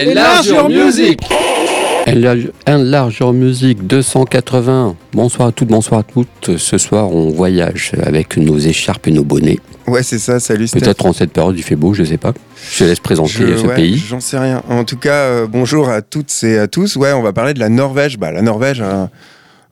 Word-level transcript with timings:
Enlargeur 0.00 0.68
Music 0.70 1.20
Enlargeur 2.66 3.32
Music 3.32 3.86
280. 3.86 4.96
Bonsoir 5.12 5.48
à 5.48 5.52
toutes, 5.52 5.68
bonsoir 5.68 6.00
à 6.00 6.02
toutes. 6.02 6.56
Ce 6.56 6.78
soir, 6.78 7.12
on 7.12 7.28
voyage 7.30 7.92
avec 8.02 8.36
nos 8.38 8.58
écharpes 8.58 9.08
et 9.08 9.10
nos 9.10 9.24
bonnets. 9.24 9.58
Ouais, 9.86 10.02
c'est 10.02 10.18
ça, 10.18 10.40
salut 10.40 10.66
Peut-être 10.72 11.04
en 11.04 11.12
cette 11.12 11.32
période, 11.32 11.56
il 11.58 11.62
fait 11.62 11.76
beau, 11.76 11.92
je 11.92 12.04
sais 12.04 12.16
pas. 12.16 12.32
Je 12.72 12.78
te 12.78 12.84
laisse 12.84 13.00
présenter 13.00 13.58
ce 13.58 13.66
pays. 13.66 13.98
J'en 13.98 14.20
sais 14.20 14.38
rien. 14.38 14.62
En 14.68 14.84
tout 14.84 14.96
cas, 14.96 15.24
euh, 15.24 15.46
bonjour 15.46 15.90
à 15.90 16.00
toutes 16.00 16.32
et 16.44 16.58
à 16.58 16.66
tous. 16.66 16.96
Ouais, 16.96 17.12
on 17.12 17.22
va 17.22 17.32
parler 17.32 17.52
de 17.52 17.60
la 17.60 17.68
Norvège. 17.68 18.18
Bah, 18.18 18.32
la 18.32 18.42
Norvège, 18.42 18.80
Hein, 18.80 19.10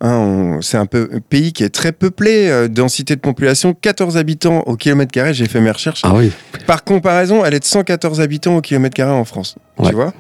c'est 0.01 0.77
un, 0.77 0.87
peu, 0.87 1.09
pays 1.29 1.53
qui 1.53 1.65
est 1.65 1.71
très 1.71 1.93
peuplé, 1.93 2.49
euh, 2.49 2.69
densité 2.69 3.17
de 3.17 3.21
population 3.21 3.75
14 3.75 4.17
habitants 4.17 4.61
au 4.67 4.77
kilomètre 4.77 5.11
carré. 5.11 5.35
J'ai 5.35 5.47
fait 5.47 5.61
mes 5.61 5.71
recherches. 5.71 6.03
Ah 6.05 6.15
oui. 6.15 6.31
Par 6.67 6.85
comparaison, 6.85 7.45
elle 7.45 7.55
est 7.55 7.61
de 7.61 7.65
114 7.65 8.21
habitants 8.21 8.57
au 8.57 8.61
kilomètre 8.61 8.95
carré 8.95 9.13
en 9.13 9.25
France. 9.25 9.57
Tu 9.85 9.93
vois 9.93 10.13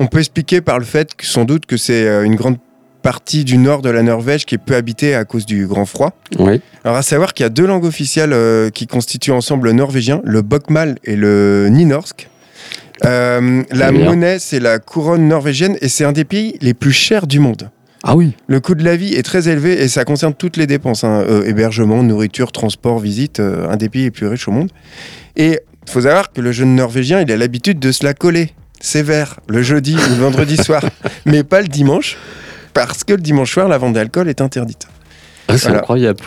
On 0.00 0.06
peut 0.06 0.18
expliquer 0.18 0.60
par 0.60 0.78
le 0.78 0.84
fait 0.84 1.14
que 1.14 1.26
sans 1.26 1.44
doute 1.44 1.66
que 1.66 1.76
c'est 1.76 2.06
euh, 2.06 2.24
une 2.24 2.34
grande 2.34 2.58
partie 3.02 3.44
du 3.44 3.58
nord 3.58 3.82
de 3.82 3.90
la 3.90 4.02
Norvège 4.02 4.46
qui 4.46 4.54
est 4.54 4.58
peu 4.58 4.76
habitée 4.76 5.14
à 5.14 5.24
cause 5.24 5.46
du 5.46 5.66
grand 5.66 5.86
froid. 5.86 6.12
Oui. 6.38 6.60
Alors 6.84 6.96
à 6.96 7.02
savoir 7.02 7.34
qu'il 7.34 7.44
y 7.44 7.46
a 7.46 7.50
deux 7.50 7.66
langues 7.66 7.84
officielles 7.84 8.32
euh, 8.32 8.70
qui 8.70 8.86
constituent 8.86 9.32
ensemble 9.32 9.68
le 9.68 9.72
norvégien, 9.72 10.20
le 10.24 10.42
bokmal 10.42 10.98
et 11.04 11.16
le 11.16 11.68
nynorsk. 11.70 12.28
la 13.02 13.40
monnaie, 13.92 14.38
c'est 14.38 14.60
la 14.60 14.78
couronne 14.78 15.26
norvégienne 15.26 15.76
et 15.80 15.88
c'est 15.88 16.04
un 16.04 16.12
des 16.12 16.24
pays 16.24 16.56
les 16.60 16.74
plus 16.74 16.92
chers 16.92 17.26
du 17.26 17.40
monde. 17.40 17.70
Ah 18.02 18.16
oui. 18.16 18.34
Le 18.48 18.60
coût 18.60 18.74
de 18.74 18.84
la 18.84 18.96
vie 18.96 19.14
est 19.14 19.22
très 19.22 19.48
élevé 19.48 19.80
et 19.80 19.88
ça 19.88 20.04
concerne 20.04 20.34
toutes 20.34 20.56
les 20.56 20.66
dépenses 20.66 21.04
hein. 21.04 21.24
euh, 21.28 21.44
hébergement, 21.44 22.02
nourriture, 22.02 22.50
transport, 22.50 22.98
visite, 22.98 23.38
euh, 23.38 23.70
un 23.70 23.76
des 23.76 23.88
pays 23.88 24.04
les 24.04 24.10
plus 24.10 24.26
riches 24.26 24.48
au 24.48 24.50
monde. 24.50 24.70
Et 25.36 25.60
il 25.86 25.90
faut 25.90 26.00
savoir 26.00 26.32
que 26.32 26.40
le 26.40 26.50
jeune 26.52 26.74
norvégien, 26.74 27.20
il 27.20 27.30
a 27.30 27.36
l'habitude 27.36 27.78
de 27.78 27.92
se 27.92 28.04
la 28.04 28.14
coller 28.14 28.52
sévère 28.80 29.38
le 29.46 29.62
jeudi 29.62 29.94
ou 29.94 30.10
le 30.10 30.16
vendredi 30.16 30.56
soir, 30.62 30.82
mais 31.26 31.44
pas 31.44 31.60
le 31.60 31.68
dimanche, 31.68 32.16
parce 32.74 33.04
que 33.04 33.12
le 33.12 33.20
dimanche 33.20 33.52
soir, 33.52 33.68
la 33.68 33.78
vente 33.78 33.92
d'alcool 33.92 34.28
est 34.28 34.40
interdite. 34.40 34.88
Ah, 35.46 35.56
c'est 35.56 35.68
incroyable, 35.68 36.20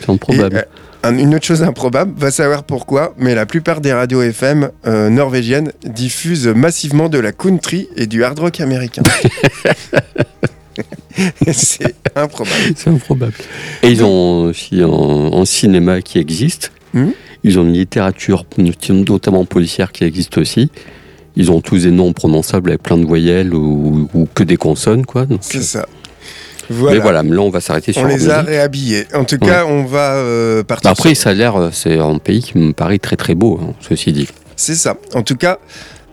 c'est 0.00 0.10
improbable. 0.10 0.66
Euh, 1.04 1.10
une 1.18 1.34
autre 1.34 1.46
chose 1.46 1.62
improbable, 1.62 2.12
va 2.16 2.30
savoir 2.30 2.64
pourquoi, 2.64 3.14
mais 3.16 3.34
la 3.34 3.46
plupart 3.46 3.80
des 3.80 3.92
radios 3.92 4.22
FM 4.22 4.70
norvégiennes 4.84 5.72
diffusent 5.84 6.46
massivement 6.46 7.08
de 7.08 7.18
la 7.18 7.32
country 7.32 7.88
et 7.96 8.06
du 8.06 8.22
hard 8.22 8.38
rock 8.38 8.60
américain. 8.60 9.02
c'est 11.52 11.94
improbable. 12.14 12.74
C'est 12.76 12.90
improbable. 12.90 13.34
Et 13.82 13.88
ils 13.88 14.04
ont 14.04 14.44
aussi 14.44 14.82
un, 14.82 15.44
cinéma 15.44 16.00
qui 16.02 16.18
existe. 16.18 16.72
Hmm 16.94 17.10
ils 17.44 17.58
ont 17.58 17.62
une 17.62 17.72
littérature, 17.72 18.44
notamment 18.88 19.44
policière, 19.44 19.92
qui 19.92 20.04
existe 20.04 20.38
aussi. 20.38 20.70
Ils 21.34 21.50
ont 21.50 21.60
tous 21.60 21.84
des 21.84 21.90
noms 21.90 22.12
prononçables 22.12 22.70
avec 22.70 22.82
plein 22.82 22.98
de 22.98 23.04
voyelles 23.04 23.54
ou, 23.54 24.28
que 24.34 24.44
des 24.44 24.56
consonnes, 24.56 25.06
quoi. 25.06 25.26
C'est 25.40 25.62
ça. 25.62 25.86
Voilà. 26.70 26.96
Mais 26.96 27.02
voilà, 27.02 27.22
là 27.22 27.40
on 27.40 27.50
va 27.50 27.60
s'arrêter 27.60 27.92
sur 27.92 28.02
On 28.02 28.06
les 28.06 28.30
a 28.30 28.42
réhabillés. 28.42 29.06
En 29.14 29.24
tout 29.24 29.38
cas, 29.38 29.66
on 29.66 29.84
va 29.84 30.14
euh, 30.14 30.62
partir. 30.62 30.90
Après, 30.90 31.14
ça 31.14 31.30
a 31.30 31.34
l'air, 31.34 31.56
euh, 31.56 31.70
c'est 31.72 31.98
un 31.98 32.18
pays 32.18 32.40
qui 32.40 32.56
me 32.56 32.72
paraît 32.72 32.98
très 32.98 33.16
très 33.16 33.34
beau, 33.34 33.60
hein, 33.60 33.74
ceci 33.80 34.12
dit. 34.12 34.28
C'est 34.54 34.76
ça. 34.76 34.96
En 35.14 35.22
tout 35.22 35.36
cas, 35.36 35.58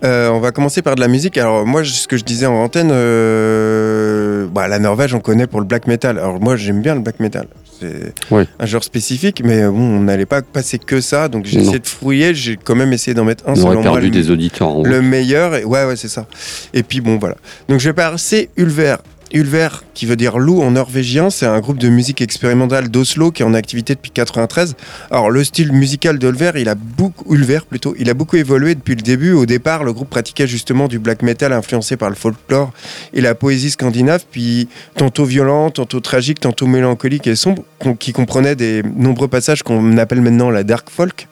euh, 0.03 0.29
on 0.29 0.39
va 0.39 0.51
commencer 0.51 0.81
par 0.81 0.95
de 0.95 1.01
la 1.01 1.07
musique. 1.07 1.37
Alors 1.37 1.65
moi, 1.65 1.83
ce 1.83 2.07
que 2.07 2.17
je 2.17 2.23
disais 2.23 2.45
en 2.45 2.55
antenne, 2.55 2.89
euh, 2.91 4.47
bah, 4.47 4.67
la 4.67 4.79
Norvège, 4.79 5.13
on 5.13 5.19
connaît 5.19 5.47
pour 5.47 5.59
le 5.59 5.65
black 5.65 5.87
metal. 5.87 6.17
Alors 6.17 6.39
moi, 6.39 6.55
j'aime 6.55 6.81
bien 6.81 6.95
le 6.95 7.01
black 7.01 7.19
metal. 7.19 7.47
C'est 7.79 8.13
un 8.31 8.65
genre 8.65 8.83
spécifique, 8.83 9.41
mais 9.43 9.65
bon, 9.65 9.79
on 9.79 9.99
n'allait 10.01 10.25
pas 10.25 10.41
passer 10.41 10.79
que 10.79 10.99
ça. 10.99 11.29
Donc 11.29 11.45
j'ai 11.45 11.61
essayé 11.61 11.79
de 11.79 11.87
fouiller. 11.87 12.33
J'ai 12.33 12.57
quand 12.57 12.75
même 12.75 12.91
essayé 12.91 13.13
d'en 13.13 13.23
mettre 13.23 13.47
un. 13.47 13.53
On 13.55 13.63
aurait 13.63 13.81
perdu 13.81 14.09
des 14.09 14.31
auditeurs. 14.31 14.83
le 14.83 15.01
meilleur. 15.01 15.55
Et, 15.55 15.63
ouais, 15.63 15.85
ouais, 15.85 15.95
c'est 15.95 16.09
ça. 16.09 16.25
Et 16.73 16.83
puis 16.83 16.99
bon, 16.99 17.17
voilà. 17.17 17.35
Donc 17.69 17.79
je 17.79 17.89
vais 17.89 17.93
passer 17.93 18.49
Ulver. 18.57 18.97
Ulver, 19.31 19.69
qui 19.93 20.05
veut 20.07 20.15
dire 20.15 20.39
loup 20.39 20.61
en 20.61 20.71
norvégien, 20.71 21.29
c'est 21.29 21.45
un 21.45 21.59
groupe 21.59 21.77
de 21.77 21.89
musique 21.89 22.21
expérimentale 22.21 22.89
d'Oslo 22.89 23.31
qui 23.31 23.43
est 23.43 23.45
en 23.45 23.53
activité 23.53 23.93
depuis 23.93 24.09
93. 24.11 24.75
Alors 25.11 25.29
le 25.29 25.43
style 25.43 25.71
musical 25.71 26.17
d'Ulver, 26.17 26.51
il 26.55 26.67
a 26.67 26.75
beaucoup 26.75 27.33
Ulver 27.33 27.59
plutôt, 27.69 27.93
il 27.99 28.09
a 28.09 28.15
beaucoup 28.15 28.37
évolué 28.37 28.73
depuis 28.73 28.95
le 28.95 29.01
début. 29.01 29.33
Au 29.33 29.45
départ, 29.45 29.83
le 29.83 29.93
groupe 29.93 30.09
pratiquait 30.09 30.47
justement 30.47 30.87
du 30.87 30.97
black 30.97 31.21
metal 31.21 31.53
influencé 31.53 31.95
par 31.95 32.09
le 32.09 32.15
folklore 32.15 32.71
et 33.13 33.21
la 33.21 33.35
poésie 33.35 33.69
scandinave, 33.69 34.25
puis 34.31 34.67
tantôt 34.95 35.25
violent, 35.25 35.69
tantôt 35.69 35.99
tragique, 35.99 36.39
tantôt 36.39 36.65
mélancolique 36.65 37.27
et 37.27 37.35
sombre, 37.35 37.63
qui 37.99 38.13
comprenait 38.13 38.55
des 38.55 38.81
nombreux 38.95 39.27
passages 39.27 39.61
qu'on 39.61 39.97
appelle 39.97 40.21
maintenant 40.21 40.49
la 40.49 40.63
dark 40.63 40.89
folk. 40.89 41.27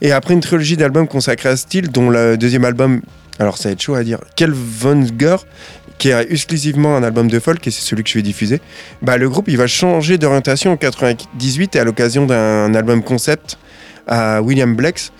Et 0.00 0.12
après 0.12 0.34
une 0.34 0.40
trilogie 0.40 0.76
d'albums 0.76 1.08
consacrés 1.08 1.48
à 1.48 1.56
ce 1.56 1.62
style, 1.62 1.88
dont 1.90 2.08
le 2.08 2.36
deuxième 2.36 2.64
album 2.64 3.02
alors 3.38 3.56
ça 3.56 3.68
va 3.68 3.72
être 3.72 3.82
chaud 3.82 3.94
à 3.94 4.04
dire, 4.04 4.18
Kelvnger 4.36 5.36
qui 6.02 6.08
est 6.08 6.32
exclusivement 6.32 6.96
un 6.96 7.04
album 7.04 7.28
de 7.28 7.38
folk, 7.38 7.64
et 7.64 7.70
c'est 7.70 7.82
celui 7.82 8.02
que 8.02 8.10
je 8.10 8.14
vais 8.14 8.22
diffuser, 8.22 8.60
bah, 9.02 9.18
le 9.18 9.28
groupe 9.30 9.46
il 9.46 9.56
va 9.56 9.68
changer 9.68 10.18
d'orientation 10.18 10.72
en 10.72 10.76
98 10.76 11.76
et 11.76 11.78
à 11.78 11.84
l'occasion 11.84 12.26
d'un 12.26 12.74
album 12.74 13.04
concept 13.04 13.56
à 14.08 14.42
William 14.42 14.74
Blake 14.74 15.12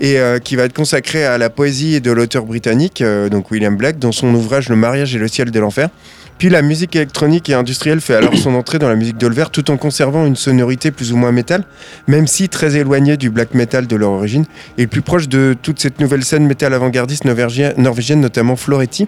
et 0.00 0.18
euh, 0.18 0.38
qui 0.38 0.56
va 0.56 0.62
être 0.62 0.72
consacré 0.72 1.26
à 1.26 1.36
la 1.36 1.50
poésie 1.50 2.00
de 2.00 2.10
l'auteur 2.10 2.46
britannique, 2.46 3.02
euh, 3.02 3.28
donc 3.28 3.50
William 3.50 3.76
Blake, 3.76 3.98
dans 3.98 4.12
son 4.12 4.34
ouvrage 4.34 4.70
Le 4.70 4.76
mariage 4.76 5.14
et 5.14 5.18
le 5.18 5.28
ciel 5.28 5.50
de 5.50 5.60
l'enfer. 5.60 5.90
Puis 6.38 6.48
la 6.48 6.62
musique 6.62 6.96
électronique 6.96 7.50
et 7.50 7.52
industrielle 7.52 8.00
fait 8.00 8.14
alors 8.14 8.34
son 8.34 8.54
entrée 8.54 8.78
dans 8.78 8.88
la 8.88 8.96
musique 8.96 9.18
d'Olver 9.18 9.44
tout 9.52 9.70
en 9.70 9.76
conservant 9.76 10.24
une 10.24 10.36
sonorité 10.36 10.90
plus 10.90 11.12
ou 11.12 11.18
moins 11.18 11.32
métal, 11.32 11.64
même 12.06 12.26
si 12.26 12.48
très 12.48 12.76
éloignée 12.76 13.18
du 13.18 13.28
black 13.28 13.52
metal 13.52 13.86
de 13.86 13.94
leur 13.94 14.12
origine, 14.12 14.46
et 14.78 14.86
plus 14.86 15.02
proche 15.02 15.28
de 15.28 15.54
toute 15.60 15.80
cette 15.80 16.00
nouvelle 16.00 16.24
scène 16.24 16.46
métal 16.46 16.72
avant-gardiste 16.72 17.26
norvégienne, 17.26 18.20
notamment 18.22 18.56
Floretti. 18.56 19.06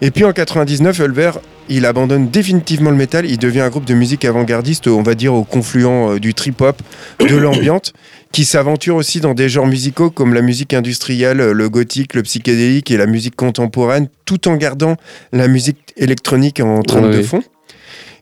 Et 0.00 0.10
puis 0.10 0.24
en 0.24 0.32
99, 0.32 0.98
Ulver, 0.98 1.32
il 1.68 1.86
abandonne 1.86 2.28
définitivement 2.28 2.90
le 2.90 2.96
métal, 2.96 3.26
il 3.26 3.38
devient 3.38 3.60
un 3.60 3.68
groupe 3.68 3.84
de 3.84 3.94
musique 3.94 4.24
avant-gardiste, 4.24 4.88
on 4.88 5.02
va 5.02 5.14
dire 5.14 5.34
au 5.34 5.44
confluent 5.44 5.86
euh, 5.86 6.18
du 6.18 6.34
trip-hop, 6.34 6.80
de 7.20 7.36
l'ambiance, 7.36 7.92
qui 8.32 8.44
s'aventure 8.44 8.96
aussi 8.96 9.20
dans 9.20 9.34
des 9.34 9.48
genres 9.48 9.66
musicaux 9.66 10.10
comme 10.10 10.34
la 10.34 10.42
musique 10.42 10.74
industrielle, 10.74 11.38
le 11.38 11.68
gothique, 11.68 12.14
le 12.14 12.22
psychédélique 12.22 12.90
et 12.90 12.96
la 12.96 13.06
musique 13.06 13.36
contemporaine, 13.36 14.08
tout 14.24 14.48
en 14.48 14.56
gardant 14.56 14.96
la 15.32 15.48
musique 15.48 15.78
électronique 15.96 16.60
en 16.60 16.82
train 16.82 17.02
de 17.02 17.22
fond. 17.22 17.42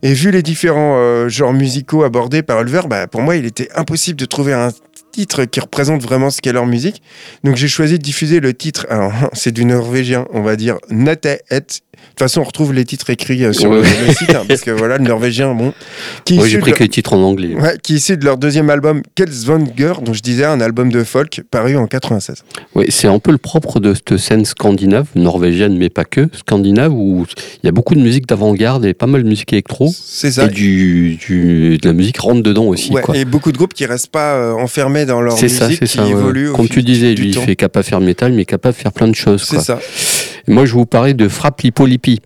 Et 0.03 0.13
vu 0.13 0.31
les 0.31 0.43
différents 0.43 0.97
euh, 0.99 1.29
genres 1.29 1.53
musicaux 1.53 2.05
abordés 2.05 2.43
par 2.43 2.61
Ulver, 2.61 2.83
bah, 2.89 3.07
pour 3.07 3.21
moi, 3.21 3.37
il 3.37 3.47
était 3.47 3.69
impossible 3.75 4.19
de 4.19 4.27
trouver 4.27 4.53
un 4.53 4.71
titre 5.11 5.45
qui 5.45 5.61
représente 5.61 6.03
vraiment 6.03 6.31
ce 6.31 6.41
qu'est 6.41 6.53
leur 6.53 6.67
musique. 6.67 7.03
Donc 7.45 7.57
j'ai 7.57 7.69
choisi 7.69 7.99
de 7.99 8.03
diffuser 8.03 8.41
le 8.41 8.55
titre. 8.55 8.87
Alors, 8.91 9.13
c'est 9.33 9.53
du 9.53 9.65
norvégien, 9.65 10.27
on 10.33 10.43
va 10.43 10.57
dire 10.57 10.79
Nate 10.91 11.29
de 11.99 12.25
toute 12.25 12.31
façon, 12.31 12.41
on 12.41 12.45
retrouve 12.45 12.73
les 12.73 12.85
titres 12.85 13.11
écrits 13.11 13.45
euh, 13.45 13.53
sur 13.53 13.71
le, 13.71 13.85
site, 13.85 14.35
hein, 14.35 14.45
parce 14.49 14.63
que 14.63 14.71
voilà, 14.71 14.99
le 14.99 15.05
norvégien, 15.09 15.55
bon. 15.55 15.73
Qui 16.25 16.39
oui, 16.39 16.49
j'ai 16.49 16.59
pris 16.59 16.73
que 16.73 16.83
les 16.83 16.89
titres 16.89 17.13
en 17.13 17.23
anglais. 17.23 17.57
qui 17.83 17.95
est 17.95 17.97
issu 17.97 18.17
de 18.17 18.25
leur 18.25 18.39
deuxième 18.39 18.71
album, 18.71 19.03
Kelsvanger, 19.15 19.95
dont 20.03 20.13
je 20.13 20.23
disais, 20.23 20.45
un 20.45 20.61
album 20.61 20.91
de 20.91 21.05
folk 21.05 21.43
paru 21.51 21.77
en 21.77 21.87
96. 21.87 22.45
Oui, 22.75 22.87
c'est 22.89 23.07
un 23.07 23.19
peu 23.21 23.31
le 23.31 23.39
propre 23.39 23.79
de 23.79 23.95
cette 23.95 24.17
scène 24.17 24.45
scandinave, 24.45 25.07
norvégienne, 25.15 25.77
mais 25.77 25.91
pas 25.91 26.05
que, 26.05 26.29
scandinave, 26.33 26.93
où 26.93 27.25
il 27.63 27.67
y 27.67 27.69
a 27.69 27.73
beaucoup 27.73 27.95
de 27.95 28.01
musique 28.01 28.27
d'avant-garde 28.27 28.85
et 28.85 28.95
pas 28.95 29.07
mal 29.07 29.23
de 29.23 29.29
musique 29.29 29.53
électro. 29.53 29.93
C'est 29.93 30.33
ça. 30.33 30.47
Et 30.47 30.49
du, 30.49 31.19
de 31.81 31.87
la 31.87 31.93
musique 31.93 32.19
rentre 32.19 32.43
dedans 32.43 32.65
aussi. 32.65 32.93
Ouais, 32.93 33.03
Et 33.15 33.25
beaucoup 33.25 33.53
de 33.53 33.57
groupes 33.57 33.75
qui 33.75 33.87
restent 33.87 34.11
pas 34.11 34.35
euh, 34.35 34.53
enfermés 34.55 35.07
dans 35.09 35.21
leur 35.21 35.35
musique, 35.35 35.51
ça, 35.51 35.69
qui 35.69 35.87
ça, 35.87 36.07
évoluent. 36.07 36.53
Comme 36.53 36.69
tu 36.69 36.83
disais, 36.83 37.15
lui, 37.15 37.31
il 37.31 37.39
fait 37.39 37.57
capable 37.57 37.85
de 37.85 37.89
faire 37.89 38.01
métal, 38.01 38.33
mais 38.33 38.45
capable 38.45 38.77
de 38.77 38.81
faire 38.81 38.93
plein 38.93 39.09
de 39.09 39.15
choses. 39.15 39.43
C'est 39.43 39.61
ça. 39.61 39.81
Moi, 40.47 40.65
je 40.65 40.73
vous 40.73 40.87
parlais 40.87 41.15
de 41.15 41.29
Frappe 41.29 41.61
Lipolipi. 41.63 42.21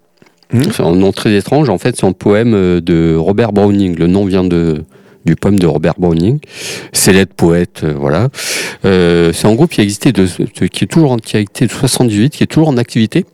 Mmh. 0.52 0.62
C'est 0.72 0.82
un 0.82 0.94
nom 0.94 1.12
très 1.12 1.34
étrange. 1.34 1.70
En 1.70 1.78
fait, 1.78 1.96
c'est 1.96 2.06
un 2.06 2.12
poème 2.12 2.54
euh, 2.54 2.80
de 2.80 3.16
Robert 3.16 3.52
Browning. 3.52 3.96
Le 3.96 4.06
nom 4.06 4.26
vient 4.26 4.44
de, 4.44 4.84
du 5.24 5.34
poème 5.34 5.58
de 5.58 5.66
Robert 5.66 5.94
Browning, 5.98 6.40
célèbre 6.92 7.32
poète, 7.34 7.80
euh, 7.84 7.94
voilà. 7.96 8.28
Euh, 8.84 9.32
c'est 9.32 9.46
un 9.46 9.54
groupe 9.54 9.70
qui 9.70 9.80
a 9.80 9.84
existé 9.84 10.12
de, 10.12 10.26
qui 10.26 10.84
est 10.84 10.86
toujours 10.86 11.16
qui 11.16 11.36
a 11.36 11.40
été 11.40 11.66
de 11.66 11.72
78, 11.72 12.30
qui 12.30 12.42
est 12.42 12.46
toujours 12.46 12.68
en 12.68 12.76
activité. 12.76 13.24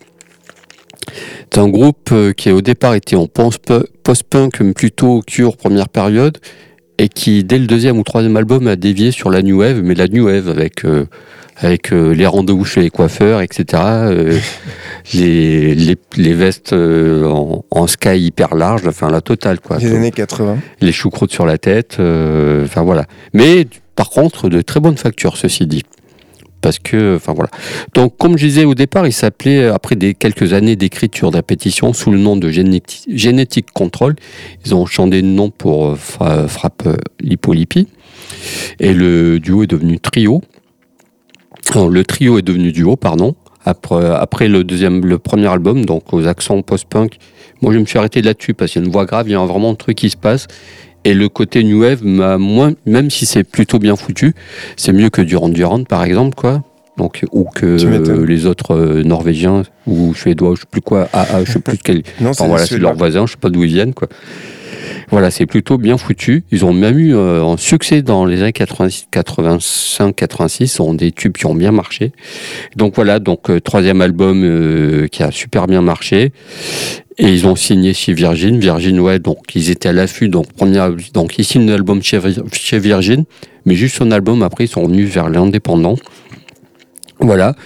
C'est 1.53 1.61
un 1.61 1.69
groupe 1.69 2.13
qui 2.37 2.51
au 2.51 2.61
départ 2.61 2.95
était 2.95 3.17
en 3.17 3.27
post-punk, 3.27 4.73
plutôt 4.75 5.23
cure 5.27 5.57
première 5.57 5.89
période, 5.89 6.37
et 6.99 7.09
qui 7.09 7.45
dès 7.45 7.59
le 7.59 7.67
deuxième 7.67 7.99
ou 7.99 8.03
troisième 8.03 8.37
album 8.37 8.67
a 8.67 8.77
dévié 8.77 9.11
sur 9.11 9.31
la 9.31 9.43
new 9.43 9.61
wave, 9.61 9.83
mais 9.83 9.95
la 9.95 10.09
new 10.09 10.27
wave 10.27 10.49
avec 10.49 10.85
avec 11.61 11.93
euh, 11.93 12.13
les 12.13 12.27
rendez-vous 12.27 12.65
chez 12.65 12.81
les 12.81 12.91
coiffeurs, 12.91 13.41
etc. 13.41 13.83
Euh, 13.85 14.39
les, 15.15 15.75
les, 15.75 15.97
les, 16.17 16.33
vestes 16.33 16.73
euh, 16.73 17.25
en, 17.27 17.65
en, 17.71 17.87
sky 17.87 18.19
hyper 18.19 18.55
large, 18.55 18.87
enfin 18.87 19.11
la 19.11 19.21
totale 19.21 19.61
quoi. 19.61 19.79
Les 19.79 19.95
années 19.95 20.11
80. 20.11 20.59
Les 20.81 20.93
choucroutes 20.93 21.33
sur 21.33 21.47
la 21.47 21.59
tête, 21.59 21.95
enfin 21.95 22.83
voilà. 22.83 23.07
Mais 23.33 23.67
par 23.97 24.11
contre, 24.11 24.49
de 24.49 24.61
très 24.61 24.81
bonnes 24.81 24.97
factures, 24.97 25.37
ceci 25.37 25.67
dit. 25.67 25.83
Parce 26.61 26.79
que, 26.79 27.17
enfin 27.17 27.33
voilà. 27.35 27.51
Donc, 27.95 28.17
comme 28.17 28.37
je 28.37 28.47
disais 28.47 28.65
au 28.65 28.75
départ, 28.75 29.07
il 29.07 29.13
s'appelait, 29.13 29.67
après 29.67 29.97
des 29.97 30.15
quelques 30.15 30.53
années 30.53 30.77
d'écriture 30.77 31.31
d'appétition, 31.31 31.93
sous 31.93 32.11
le 32.11 32.19
nom 32.19 32.37
de 32.37 32.51
Genetic 32.51 33.71
Control. 33.73 34.17
Ils 34.67 34.75
ont 34.75 34.87
changé 34.87 35.23
de 35.23 35.27
nom 35.27 35.51
pour 35.51 35.97
Frappe 35.97 36.89
Lipolipi. 37.21 37.87
Et 38.81 38.93
le 38.93 39.39
duo 39.39 39.63
est 39.63 39.67
devenu 39.67 40.01
Trio 40.01 40.43
le 41.77 42.03
trio 42.03 42.39
est 42.39 42.43
devenu 42.43 42.73
duo, 42.73 42.97
pardon, 42.97 43.35
après, 43.65 44.07
après 44.15 44.49
le 44.49 44.63
le 44.63 45.19
premier 45.19 45.49
album, 45.49 45.85
donc 45.85 46.13
aux 46.13 46.27
accents 46.27 46.61
post-punk. 46.63 47.19
Moi, 47.61 47.73
je 47.73 47.79
me 47.79 47.85
suis 47.85 47.99
arrêté 47.99 48.23
là-dessus 48.23 48.55
parce 48.55 48.73
qu'il 48.73 48.81
y 48.81 48.85
a 48.85 48.87
une 48.87 48.93
voix 48.93 49.05
grave, 49.05 49.29
il 49.29 49.33
y 49.33 49.35
a 49.35 49.45
vraiment 49.45 49.71
un 49.71 49.75
truc 49.75 49.97
qui 49.97 50.11
se 50.11 50.17
passe. 50.17 50.47
Et 51.09 51.15
le 51.15 51.31
côté 51.31 51.65
New 51.65 51.81
Wave 51.81 52.05
m'a 52.05 52.37
moins, 52.37 52.75
même 52.85 53.09
si 53.09 53.25
c'est 53.25 53.43
plutôt 53.43 53.79
bien 53.79 53.97
foutu, 53.97 54.35
c'est 54.77 54.93
mieux 54.93 55.09
que 55.09 55.23
Durand 55.23 55.49
Durand 55.49 55.83
par 55.85 56.05
exemple, 56.05 56.35
quoi. 56.35 56.63
Donc, 56.99 57.25
ou 57.33 57.45
que 57.45 58.23
les 58.27 58.45
autres 58.45 58.75
euh, 58.75 59.03
Norvégiens 59.05 59.63
ou 59.87 60.13
Suédois, 60.13 60.55
je 60.57 60.61
sais 60.61 60.67
plus 60.71 60.83
quoi, 60.83 61.09
ah, 61.15 61.27
je 61.47 61.51
sais 61.51 61.61
plus 61.61 61.79
quel. 61.83 62.03
non, 62.21 62.31
enfin, 62.31 62.47
voilà, 62.47 62.67
c'est 62.67 62.77
leurs 62.77 62.95
voisins, 62.95 63.25
je 63.25 63.33
sais 63.33 63.39
pas 63.41 63.49
d'où 63.49 63.65
ils 63.65 63.71
viennent, 63.71 63.95
quoi. 63.95 64.09
Voilà, 65.11 65.31
c'est 65.31 65.47
plutôt 65.47 65.79
bien 65.79 65.97
foutu. 65.97 66.45
Ils 66.53 66.67
ont 66.67 66.75
même 66.75 66.99
eu 66.99 67.15
euh, 67.15 67.43
un 67.43 67.57
succès 67.57 68.03
dans 68.03 68.27
les 68.27 68.43
années 68.43 68.53
85, 68.53 70.15
86, 70.15 70.81
ont 70.81 70.93
des 70.93 71.13
tubes 71.13 71.33
qui 71.33 71.47
ont 71.47 71.55
bien 71.55 71.73
marché. 71.73 72.13
Donc 72.77 72.95
voilà, 72.97 73.19
donc 73.19 73.49
euh, 73.49 73.59
troisième 73.59 74.03
album 74.03 74.43
euh, 74.45 75.09
qui 75.09 75.23
a 75.23 75.31
super 75.31 75.67
bien 75.67 75.81
marché. 75.81 76.33
Et 77.17 77.33
ils 77.33 77.47
ont 77.47 77.57
signé 77.57 77.95
chez 77.95 78.13
Virgin. 78.13 78.61
Virgin, 78.61 79.01
ouais, 79.01 79.19
donc 79.19 79.55
ils 79.55 79.71
étaient 79.71 79.89
à 79.89 79.93
l'affût. 79.93 80.29
Donc, 80.29 80.47
donc 81.15 81.39
ils 81.39 81.45
signent 81.45 81.71
un 81.71 81.75
album 81.75 82.03
chez, 82.03 82.79
Virgin, 82.79 83.25
mais 83.65 83.75
juste 83.75 83.97
son 83.97 84.11
album, 84.11 84.43
après, 84.43 84.65
ils 84.65 84.69
sont 84.69 84.87
venus 84.87 85.09
vers 85.09 85.31
l'indépendant. 85.31 85.97
Voilà. 87.19 87.57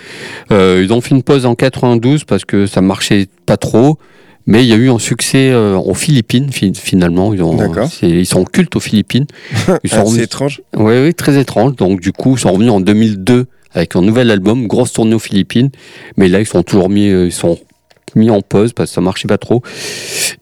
Ils 0.50 0.90
ont 0.92 1.02
fait 1.02 1.14
une 1.14 1.22
pause 1.22 1.44
en 1.44 1.54
92 1.54 2.24
parce 2.24 2.46
que 2.46 2.66
ça 2.66 2.80
marchait 2.80 3.26
pas 3.44 3.58
trop. 3.58 3.98
Mais 4.46 4.64
il 4.64 4.68
y 4.68 4.72
a 4.72 4.76
eu 4.76 4.90
un 4.90 4.98
succès 4.98 5.50
euh, 5.50 5.76
aux 5.76 5.94
Philippines, 5.94 6.50
finalement. 6.52 7.32
Ils, 7.32 7.42
ont, 7.42 7.56
ils 8.02 8.26
sont 8.26 8.44
cultes 8.44 8.74
aux 8.76 8.80
Philippines. 8.80 9.26
C'est 9.84 10.22
étrange. 10.22 10.62
Oui, 10.76 10.94
oui, 11.02 11.14
très 11.14 11.38
étrange. 11.38 11.76
Donc, 11.76 12.00
du 12.00 12.12
coup, 12.12 12.34
ils 12.36 12.40
sont 12.40 12.52
revenus 12.52 12.72
en 12.72 12.80
2002 12.80 13.46
avec 13.74 13.96
un 13.96 14.02
nouvel 14.02 14.30
album, 14.30 14.66
grosse 14.66 14.92
tournée 14.92 15.14
aux 15.14 15.20
Philippines. 15.20 15.70
Mais 16.16 16.28
là, 16.28 16.40
ils 16.40 16.46
sont 16.46 16.62
toujours 16.62 16.88
mis, 16.88 17.08
euh, 17.08 17.26
ils 17.26 17.32
sont 17.32 17.58
mis 18.14 18.30
en 18.30 18.40
pause 18.40 18.72
parce 18.72 18.90
que 18.90 18.94
ça 18.94 19.00
marchait 19.00 19.28
pas 19.28 19.38
trop. 19.38 19.62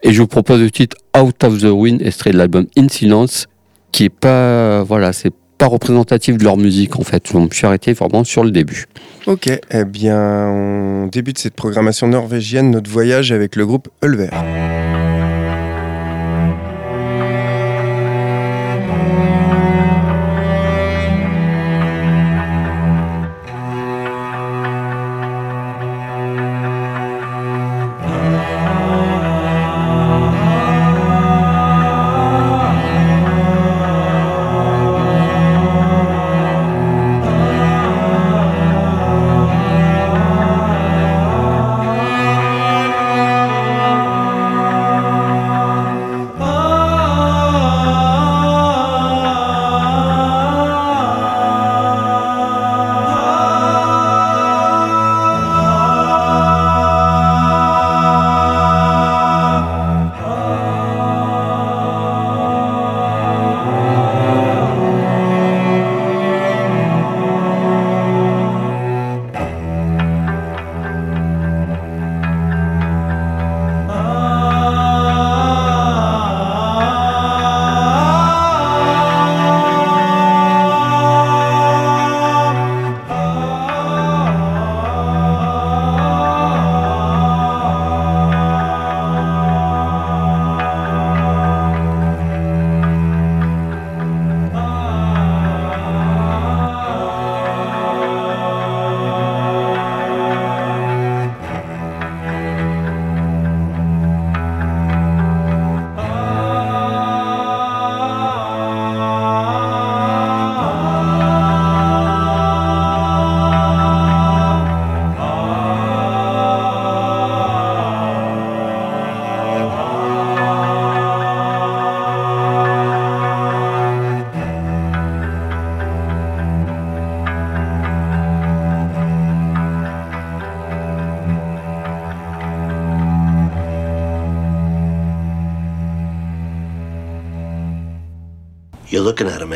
Et 0.02 0.12
je 0.12 0.20
vous 0.20 0.26
propose 0.26 0.60
le 0.60 0.70
titre 0.70 0.96
Out 1.16 1.44
of 1.44 1.58
the 1.58 1.64
Wind, 1.64 2.02
extrait 2.02 2.30
de 2.30 2.38
l'album 2.38 2.66
In 2.76 2.88
Silence, 2.88 3.46
qui 3.92 4.04
est 4.04 4.08
pas, 4.08 4.82
voilà, 4.82 5.12
c'est 5.12 5.32
pas 5.60 5.66
représentatif 5.66 6.38
de 6.38 6.44
leur 6.44 6.56
musique 6.56 6.98
en 6.98 7.02
fait. 7.02 7.28
Je 7.30 7.36
me 7.36 7.46
suis 7.52 7.66
arrêté 7.66 7.92
vraiment 7.92 8.24
sur 8.24 8.44
le 8.44 8.50
début. 8.50 8.86
Ok, 9.26 9.50
eh 9.70 9.84
bien 9.84 10.48
on 10.48 11.06
débute 11.06 11.38
cette 11.38 11.54
programmation 11.54 12.08
norvégienne, 12.08 12.70
notre 12.70 12.90
voyage 12.90 13.30
avec 13.30 13.56
le 13.56 13.66
groupe 13.66 13.88
Ulver. 14.02 14.30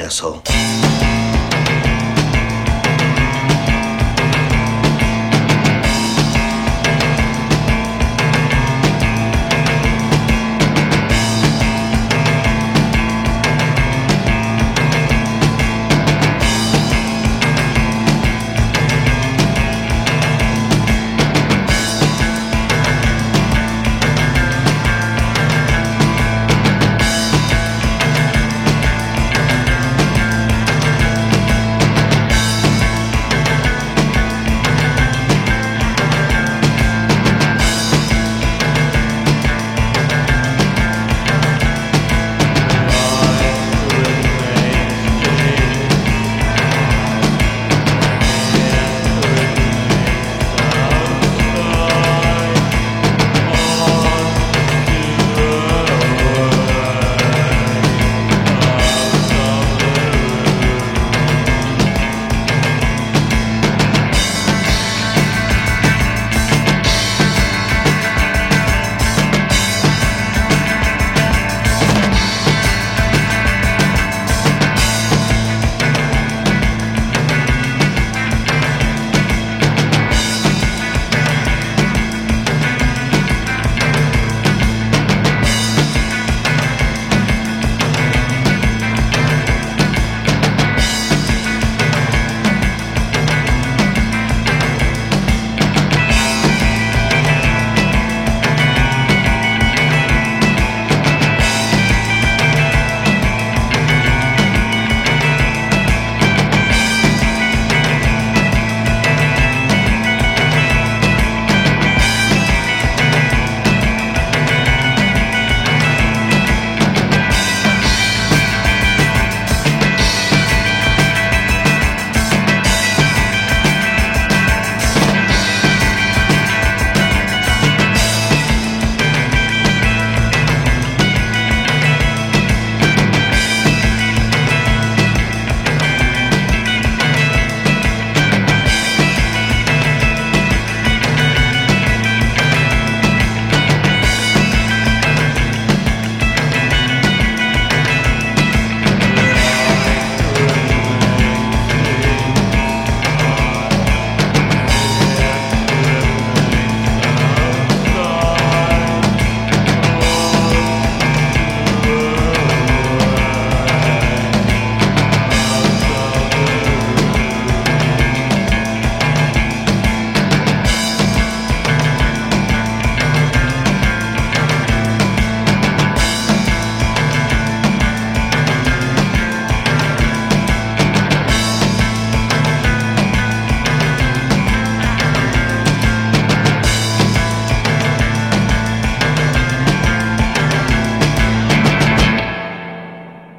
Asshole. 0.04 0.53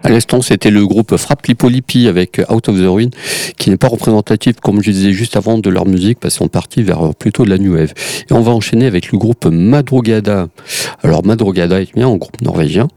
À 0.06 0.10
l'instant, 0.10 0.40
c'était 0.44 0.70
le 0.70 0.86
groupe 0.86 1.18
Frappe 1.18 1.48
Lippi 1.48 2.08
avec 2.08 2.40
Out 2.48 2.70
of 2.70 2.78
the 2.78 2.86
Ruin, 2.86 3.10
qui 3.58 3.72
n'est 3.72 3.78
pas 3.78 3.88
représentatif, 3.88 4.58
comme 4.62 4.84
je 4.84 4.92
disais 4.92 5.14
juste 5.14 5.36
avant, 5.36 5.58
de 5.58 5.68
leur 5.68 5.88
musique, 5.88 6.20
parce 6.20 6.36
qu'ils 6.36 6.44
sont 6.44 6.48
partis 6.48 6.84
vers 6.84 7.16
plutôt 7.16 7.44
de 7.44 7.50
la 7.50 7.58
new 7.58 7.74
wave. 7.74 7.92
Et 8.30 8.34
on 8.34 8.42
va 8.42 8.52
enchaîner 8.52 8.86
avec 8.86 9.12
le 9.12 9.18
groupe 9.18 9.48
Madrugada. 9.48 10.48
Alors, 11.02 11.26
Madrugada 11.26 11.82
est 11.82 11.92
bien 11.96 12.08
un 12.08 12.18
groupe 12.18 12.40
norvégien, 12.44 12.88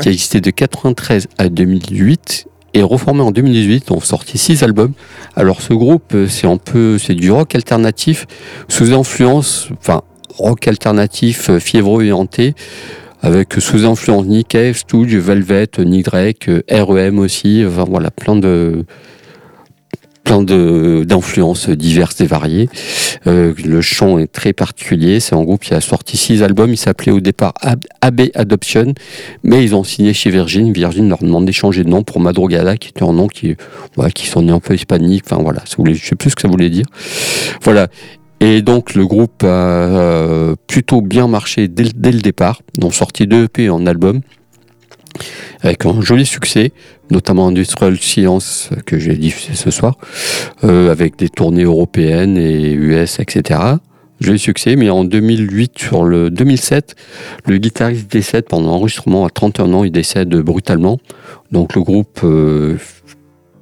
qui 0.00 0.08
a 0.08 0.10
existé 0.10 0.40
de 0.40 0.48
93 0.48 1.28
à 1.36 1.50
2008 1.50 2.46
et 2.72 2.80
reformé 2.82 3.20
en 3.20 3.30
2018. 3.30 3.84
Ils 3.86 3.92
ont 3.92 4.00
sorti 4.00 4.38
six 4.38 4.62
albums. 4.62 4.94
Alors 5.36 5.60
ce 5.60 5.74
groupe, 5.74 6.16
c'est 6.30 6.46
un 6.46 6.56
peu, 6.56 6.96
c'est 6.96 7.14
du 7.14 7.30
rock 7.30 7.54
alternatif 7.54 8.26
sous 8.68 8.94
influence, 8.94 9.68
enfin 9.78 10.00
rock 10.38 10.66
alternatif 10.66 11.58
fiévreux 11.58 12.04
et 12.04 12.12
hanté 12.12 12.54
avec 13.24 13.54
sous 13.58 13.86
influence 13.86 14.26
Nick 14.26 14.48
Cave, 14.48 14.76
Stooge, 14.76 15.16
Velvet, 15.16 15.68
Nick 15.78 16.08
REM 16.08 17.18
aussi, 17.18 17.64
voilà, 17.64 18.10
plein 18.10 18.36
de 18.36 18.84
plein 20.24 20.42
de 20.42 21.04
d'influences 21.06 21.68
diverses 21.68 22.20
et 22.20 22.26
variées. 22.26 22.68
Euh, 23.26 23.54
le 23.64 23.80
chant 23.80 24.18
est 24.18 24.26
très 24.26 24.52
particulier. 24.52 25.20
C'est 25.20 25.34
un 25.34 25.42
groupe 25.42 25.62
qui 25.62 25.74
a 25.74 25.80
sorti 25.80 26.16
six 26.16 26.42
albums. 26.42 26.70
Il 26.70 26.76
s'appelait 26.76 27.12
au 27.12 27.20
départ 27.20 27.52
AB 28.00 28.22
Adoption, 28.34 28.94
mais 29.42 29.62
ils 29.62 29.74
ont 29.74 29.84
signé 29.84 30.12
chez 30.12 30.30
Virgin. 30.30 30.72
Virgin 30.72 31.08
leur 31.08 31.22
demande 31.22 31.44
d'échanger 31.44 31.84
de 31.84 31.90
nom 31.90 32.02
pour 32.02 32.20
Madrugada, 32.20 32.76
qui 32.76 32.88
était 32.88 33.04
un 33.04 33.12
nom 33.12 33.28
qui, 33.28 33.54
voilà, 33.96 34.10
qui 34.10 34.30
un 34.36 34.60
peu 34.60 34.74
hispanique. 34.74 35.24
Enfin 35.26 35.42
voilà, 35.42 35.60
ça 35.66 35.76
voulait, 35.78 35.94
je 35.94 36.04
sais 36.04 36.16
plus 36.16 36.30
ce 36.30 36.36
que 36.36 36.42
ça 36.42 36.48
voulait 36.48 36.70
dire. 36.70 36.86
Voilà. 37.62 37.88
Et 38.40 38.62
donc 38.62 38.94
le 38.94 39.06
groupe 39.06 39.42
a 39.42 39.46
euh, 39.46 40.54
plutôt 40.66 41.00
bien 41.00 41.28
marché 41.28 41.68
dès, 41.68 41.84
le 41.84 42.20
départ. 42.20 42.60
Ils 42.76 42.84
ont 42.84 42.90
sorti 42.90 43.26
deux 43.26 43.44
EP 43.44 43.70
en 43.70 43.86
album 43.86 44.20
avec 45.60 45.86
un 45.86 46.00
joli 46.00 46.26
succès, 46.26 46.72
notamment 47.10 47.46
Industrial 47.46 47.96
Science 47.96 48.70
que 48.84 48.98
j'ai 48.98 49.14
diffusé 49.14 49.54
ce 49.54 49.70
soir, 49.70 49.96
euh, 50.64 50.90
avec 50.90 51.16
des 51.16 51.28
tournées 51.28 51.62
européennes 51.62 52.36
et 52.36 52.72
US, 52.72 53.20
etc. 53.20 53.60
Joli 54.20 54.38
succès, 54.38 54.76
mais 54.76 54.90
en 54.90 55.04
2008, 55.04 55.78
sur 55.78 56.04
le 56.04 56.30
2007, 56.30 56.94
le 57.46 57.58
guitariste 57.58 58.10
décède 58.10 58.44
pendant 58.48 58.72
l'enregistrement 58.72 59.24
à 59.24 59.30
31 59.30 59.72
ans, 59.72 59.84
il 59.84 59.90
décède 59.90 60.28
brutalement. 60.28 60.98
Donc 61.50 61.74
le 61.74 61.82
groupe 61.82 62.20
euh, 62.24 62.76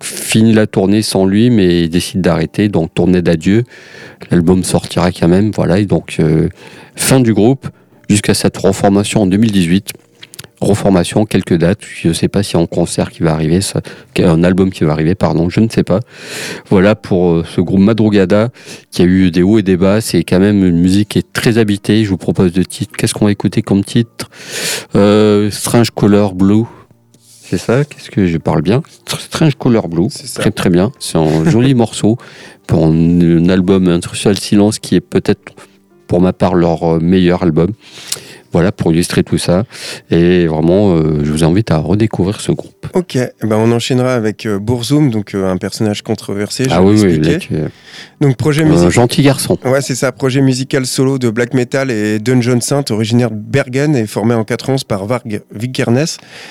finit 0.03 0.53
la 0.53 0.67
tournée 0.67 1.03
sans 1.03 1.27
lui, 1.27 1.51
mais 1.51 1.85
il 1.85 1.91
décide 1.91 2.21
d'arrêter, 2.21 2.69
donc 2.69 2.93
tournée 2.95 3.23
d'adieu. 3.23 3.65
L'album 4.31 4.65
sortira 4.65 5.11
quand 5.13 5.29
même, 5.29 5.51
voilà, 5.51 5.83
donc 5.85 6.17
euh, 6.21 6.49
fin 6.97 7.21
du 7.21 7.35
groupe 7.35 7.69
jusqu'à 8.09 8.35
cette 8.35 8.57
reformation 8.57 9.23
en 9.23 9.27
2018. 9.27 9.93
Reformation, 10.61 11.25
quelques 11.25 11.57
dates, 11.57 11.81
je 11.83 12.09
ne 12.09 12.13
sais 12.13 12.29
pas 12.29 12.45
si 12.45 12.57
un 12.57 12.67
concert 12.67 13.11
qui 13.11 13.25
va 13.25 13.33
arriver, 13.33 13.59
un 14.21 14.45
album 14.45 14.71
qui 14.71 14.85
va 14.85 14.93
arriver, 14.93 15.17
pardon, 15.17 15.49
je 15.49 15.59
ne 15.59 15.69
sais 15.69 15.83
pas. 15.83 15.99
Voilà 16.71 16.95
pour 16.95 17.33
euh, 17.33 17.45
ce 17.45 17.61
groupe 17.61 17.81
Madrugada 17.81 18.51
qui 18.93 19.03
a 19.03 19.05
eu 19.05 19.33
des 19.33 19.43
hauts 19.43 19.59
et 19.59 19.65
des 19.65 19.77
bas. 19.77 20.01
C'est 20.01 20.23
quand 20.23 20.39
même 20.39 20.65
une 20.65 20.79
musique 20.79 21.09
qui 21.09 21.19
est 21.19 21.33
très 21.33 21.59
habitée. 21.59 22.05
Je 22.05 22.11
vous 22.11 22.17
propose 22.17 22.53
de 22.53 22.63
titres. 22.63 22.93
Qu'est-ce 22.97 23.13
qu'on 23.13 23.25
va 23.25 23.33
écouter 23.33 23.63
comme 23.63 23.83
titre? 23.83 24.31
Euh, 24.95 25.51
Strange 25.51 25.91
Color 25.91 26.35
Blue 26.37 26.65
c'est 27.53 27.59
ça 27.59 27.85
Qu'est-ce 27.85 28.11
que 28.11 28.27
je 28.27 28.39
parle 28.39 28.63
bien? 28.63 28.83
Strange 29.07 29.57
Color 29.57 29.89
Blue, 29.89 30.09
très 30.37 30.51
très 30.51 30.71
bien. 30.71 30.91
C'est 30.99 31.19
un 31.19 31.45
joli 31.51 31.75
morceau 31.75 32.17
pour 32.67 32.87
un, 32.87 33.49
album 33.51 33.89
Intrusial 33.89 34.39
Silence 34.39 34.79
qui 34.79 34.95
est 34.95 35.03
peut-être 35.03 35.53
pour 36.07 36.23
ma 36.23 36.33
part 36.33 36.55
leur 36.55 36.95
euh, 36.95 36.99
meilleur 36.99 37.43
album. 37.43 37.73
Voilà 38.53 38.71
pour 38.71 38.93
illustrer 38.93 39.23
tout 39.23 39.39
ça. 39.39 39.65
Et 40.11 40.47
vraiment, 40.47 40.95
euh, 40.95 41.21
je 41.25 41.33
vous 41.33 41.43
invite 41.43 41.71
à 41.71 41.79
redécouvrir 41.79 42.41
ce 42.41 42.53
groupe. 42.53 42.87
Ok, 42.93 43.17
eh 43.17 43.31
ben 43.47 43.57
on 43.57 43.73
enchaînera 43.73 44.15
avec 44.15 44.45
euh, 44.45 44.59
Bourzoum, 44.59 45.11
donc 45.11 45.35
euh, 45.35 45.51
un 45.51 45.57
personnage 45.57 46.03
controversé. 46.03 46.67
Ah 46.71 46.83
oui, 46.83 47.01
oui, 47.03 47.21
Donc 48.21 48.37
projet 48.37 48.65
musical. 48.65 48.91
gentil 48.91 49.23
garçon. 49.23 49.59
Ouais, 49.65 49.81
c'est 49.81 49.95
ça, 49.95 50.13
projet 50.13 50.43
musical 50.43 50.85
solo 50.85 51.19
de 51.19 51.31
black 51.31 51.55
metal 51.55 51.91
et 51.91 52.19
Dungeon 52.19 52.61
Saint, 52.61 52.85
originaire 52.91 53.31
de 53.31 53.37
Bergen 53.37 53.97
et 53.97 54.07
formé 54.07 54.35
en 54.35 54.45
91 54.45 54.85
par 54.85 55.07
Varg 55.07 55.41
Vikernes. 55.55 56.05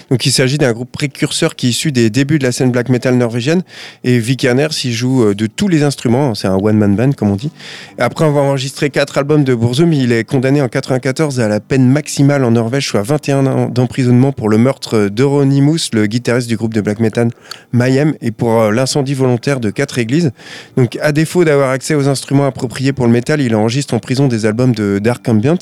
Donc 0.09 0.25
il 0.25 0.31
s'agit 0.31 0.57
d'un 0.57 0.73
groupe 0.73 0.91
précurseur 0.91 1.55
qui 1.55 1.67
est 1.67 1.69
issu 1.69 1.91
des 1.91 2.09
débuts 2.09 2.39
de 2.39 2.43
la 2.43 2.51
scène 2.51 2.71
black 2.71 2.89
metal 2.89 3.15
norvégienne. 3.15 3.61
Et 4.03 4.17
Vikernes, 4.17 4.69
il 4.83 4.93
joue 4.93 5.35
de 5.35 5.45
tous 5.45 5.67
les 5.67 5.83
instruments. 5.83 6.33
C'est 6.33 6.47
un 6.47 6.55
one 6.55 6.77
man 6.77 6.95
band, 6.95 7.11
comme 7.11 7.29
on 7.29 7.35
dit. 7.35 7.51
après 7.99 8.25
avoir 8.25 8.45
enregistré 8.45 8.89
quatre 8.89 9.19
albums 9.19 9.43
de 9.43 9.53
Bourzoum, 9.53 9.93
il 9.93 10.11
est 10.11 10.23
condamné 10.23 10.61
en 10.61 10.67
94 10.67 11.39
à 11.39 11.47
la 11.47 11.59
peine 11.59 11.90
maximale 11.91 12.43
en 12.43 12.51
Norvège, 12.51 12.87
soit 12.87 13.03
21 13.03 13.45
ans 13.45 13.69
d'emprisonnement 13.69 14.31
pour 14.31 14.49
le 14.49 14.57
meurtre 14.57 15.09
d'Euronymous, 15.09 15.91
le 15.93 16.07
guitariste 16.07 16.47
du 16.47 16.57
groupe 16.57 16.73
de 16.73 16.81
black 16.81 16.99
metal 16.99 17.29
Mayhem, 17.71 18.13
et 18.21 18.31
pour 18.31 18.59
euh, 18.59 18.71
l'incendie 18.71 19.13
volontaire 19.13 19.59
de 19.59 19.69
quatre 19.69 19.99
églises. 19.99 20.31
Donc, 20.77 20.97
à 21.01 21.11
défaut 21.11 21.43
d'avoir 21.45 21.69
accès 21.69 21.93
aux 21.93 22.07
instruments 22.07 22.47
appropriés 22.47 22.93
pour 22.93 23.05
le 23.05 23.11
métal, 23.11 23.41
il 23.41 23.55
enregistre 23.55 23.93
en 23.93 23.99
prison 23.99 24.27
des 24.27 24.45
albums 24.45 24.73
de 24.73 24.99
Dark 24.99 25.27
Ambient. 25.27 25.57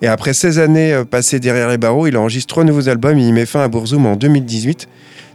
Et 0.00 0.06
après 0.06 0.32
16 0.32 0.58
années 0.58 0.92
euh, 0.94 1.04
passées 1.04 1.40
derrière 1.40 1.68
les 1.68 1.78
barreaux, 1.78 2.06
il 2.06 2.16
enregistre 2.16 2.48
trois 2.48 2.64
nouveaux 2.64 2.88
albums 2.88 3.18
et 3.18 3.26
il 3.26 3.34
met 3.34 3.46
fin 3.46 3.60
à 3.60 3.68
Bourzoum 3.68 4.06
en 4.06 4.16
2018. 4.16 4.88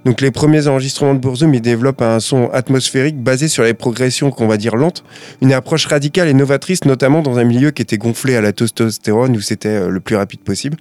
Donc 0.06 0.22
les 0.22 0.32
premiers 0.32 0.68
enregistrements 0.68 1.13
de 1.13 1.20
Bourzoum, 1.20 1.53
ils 1.53 1.62
développent 1.62 2.01
un 2.01 2.20
son 2.20 2.50
atmosphérique 2.51 3.22
basé 3.22 3.48
sur 3.48 3.63
les 3.63 3.74
progressions 3.74 4.32
qu'on 4.32 4.48
va 4.48 4.58
dire 4.58 4.75
lentes, 4.75 5.03
une 5.41 5.53
approche 5.53 5.86
radicale 5.88 6.27
et 6.27 6.34
novatrice, 6.34 6.86
notamment 6.86 7.22
dans 7.22 7.38
un 7.38 7.44
milieu 7.44 7.72
qui 7.72 7.82
était 7.82 7.98
gonflé 7.98 8.36
à 8.36 8.41
la 8.41 8.53
testostérone 8.53 9.36
où 9.36 9.41
c'était 9.41 9.70
euh, 9.70 9.89
le 9.89 10.00
plus 10.00 10.15
rapide 10.15 10.41
possible. 10.41 10.77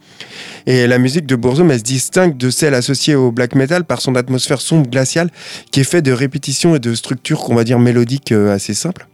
Et 0.66 0.86
la 0.86 0.98
musique 0.98 1.26
de 1.26 1.36
Bourzoum, 1.36 1.70
elle 1.70 1.78
se 1.78 1.84
distingue 1.84 2.36
de 2.36 2.50
celle 2.50 2.74
associée 2.74 3.14
au 3.14 3.32
black 3.32 3.54
metal 3.54 3.84
par 3.84 4.00
son 4.00 4.14
atmosphère 4.14 4.60
sombre 4.60 4.88
glaciale 4.88 5.30
qui 5.70 5.80
est 5.80 5.84
faite 5.84 6.04
de 6.04 6.12
répétitions 6.12 6.76
et 6.76 6.78
de 6.78 6.94
structures 6.94 7.40
qu'on 7.40 7.54
va 7.54 7.64
dire 7.64 7.78
mélodiques 7.78 8.32
euh, 8.32 8.54
assez 8.54 8.74
simples. 8.74 9.08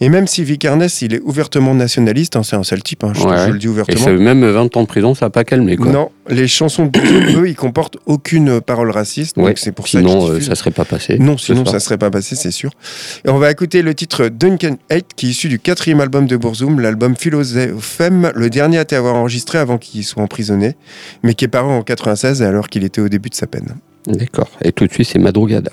Et 0.00 0.08
même 0.08 0.26
si 0.26 0.44
Vicarnes, 0.44 0.86
il 1.02 1.14
est 1.14 1.20
ouvertement 1.20 1.74
nationaliste, 1.74 2.36
hein, 2.36 2.42
c'est 2.42 2.56
un 2.56 2.62
sale 2.62 2.82
type, 2.82 3.04
hein, 3.04 3.12
je, 3.14 3.50
le 3.50 3.58
dis 3.58 3.68
ouvertement. 3.68 4.08
Et 4.08 4.16
même 4.16 4.44
20 4.44 4.76
ans 4.76 4.82
de 4.82 4.86
prison, 4.86 5.14
ça 5.14 5.26
n'a 5.26 5.30
pas 5.30 5.44
calmé. 5.44 5.76
Quoi. 5.76 5.90
Non, 5.90 6.10
les 6.28 6.48
chansons 6.48 6.86
de 6.86 6.98
eux, 7.38 7.48
ils 7.48 7.56
comportent 7.56 7.96
aucune 8.06 8.60
parole 8.60 8.90
raciste. 8.90 9.36
Donc 9.36 9.58
c'est 9.58 9.72
pour 9.72 9.88
sinon, 9.88 10.26
ça 10.26 10.32
euh, 10.32 10.40
ça 10.40 10.54
serait 10.54 10.70
pas 10.70 10.84
passé. 10.84 11.18
Non, 11.18 11.36
sinon 11.38 11.64
ça 11.64 11.80
serait 11.80 11.98
pas 11.98 12.10
passé, 12.10 12.36
c'est 12.36 12.50
sûr. 12.50 12.70
Et 13.24 13.30
on 13.30 13.38
va 13.38 13.50
écouter 13.50 13.82
le 13.82 13.94
titre 13.94 14.28
Duncan 14.28 14.76
Hate, 14.90 15.14
qui 15.16 15.26
est 15.26 15.30
issu 15.30 15.48
du 15.48 15.58
quatrième 15.58 16.00
album 16.00 16.26
de 16.26 16.36
Bourzoum, 16.36 16.80
l'album 16.80 17.16
Philosophème, 17.16 18.32
le 18.34 18.50
dernier 18.50 18.78
à 18.78 18.84
avoir 18.96 19.16
enregistré 19.16 19.58
avant 19.58 19.78
qu'il 19.78 20.04
soit 20.04 20.22
emprisonné, 20.22 20.74
mais 21.22 21.34
qui 21.34 21.44
est 21.44 21.48
paru 21.48 21.70
en 21.70 21.82
96 21.82 22.42
alors 22.42 22.68
qu'il 22.68 22.84
était 22.84 23.00
au 23.00 23.08
début 23.08 23.28
de 23.28 23.34
sa 23.34 23.46
peine. 23.46 23.76
D'accord. 24.06 24.50
Et 24.62 24.72
tout 24.72 24.86
de 24.86 24.92
suite, 24.92 25.08
c'est 25.08 25.18
Madrugada. 25.18 25.72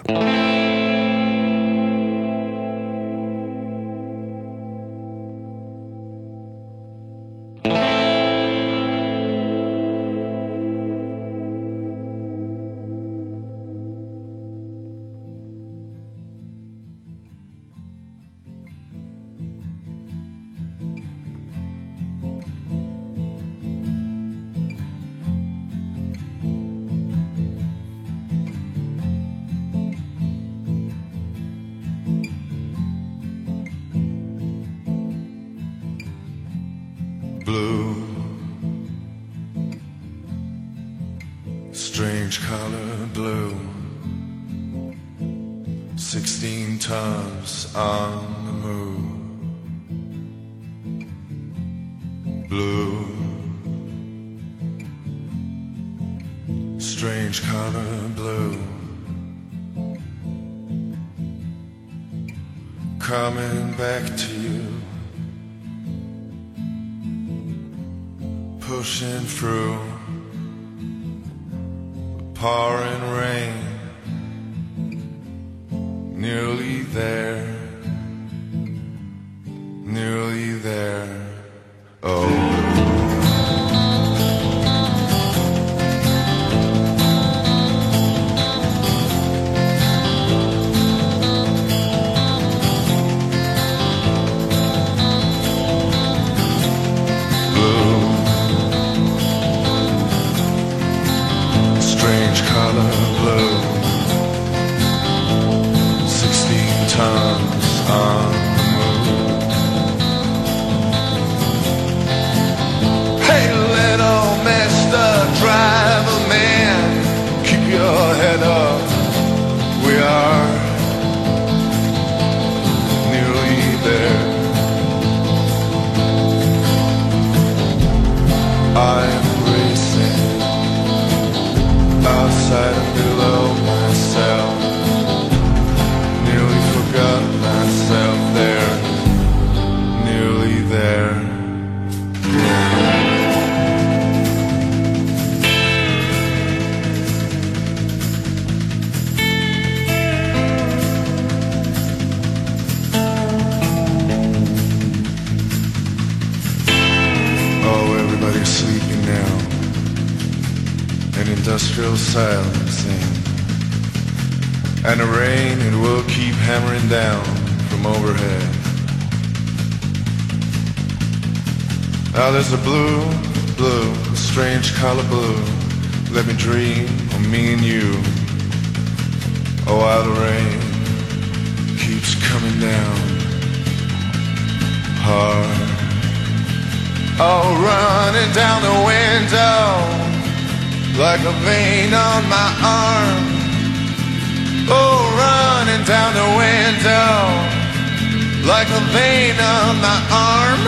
Like 198.66 198.82
a 198.82 198.86
vein 198.92 199.36
on 199.40 199.82
my 199.82 200.00
arm. 200.12 200.62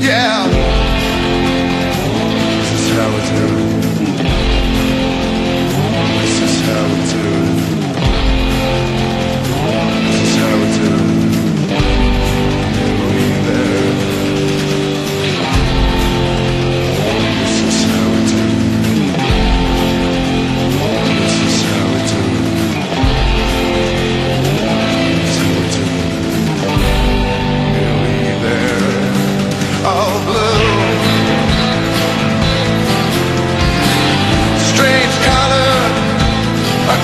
Yeah. 0.00 0.57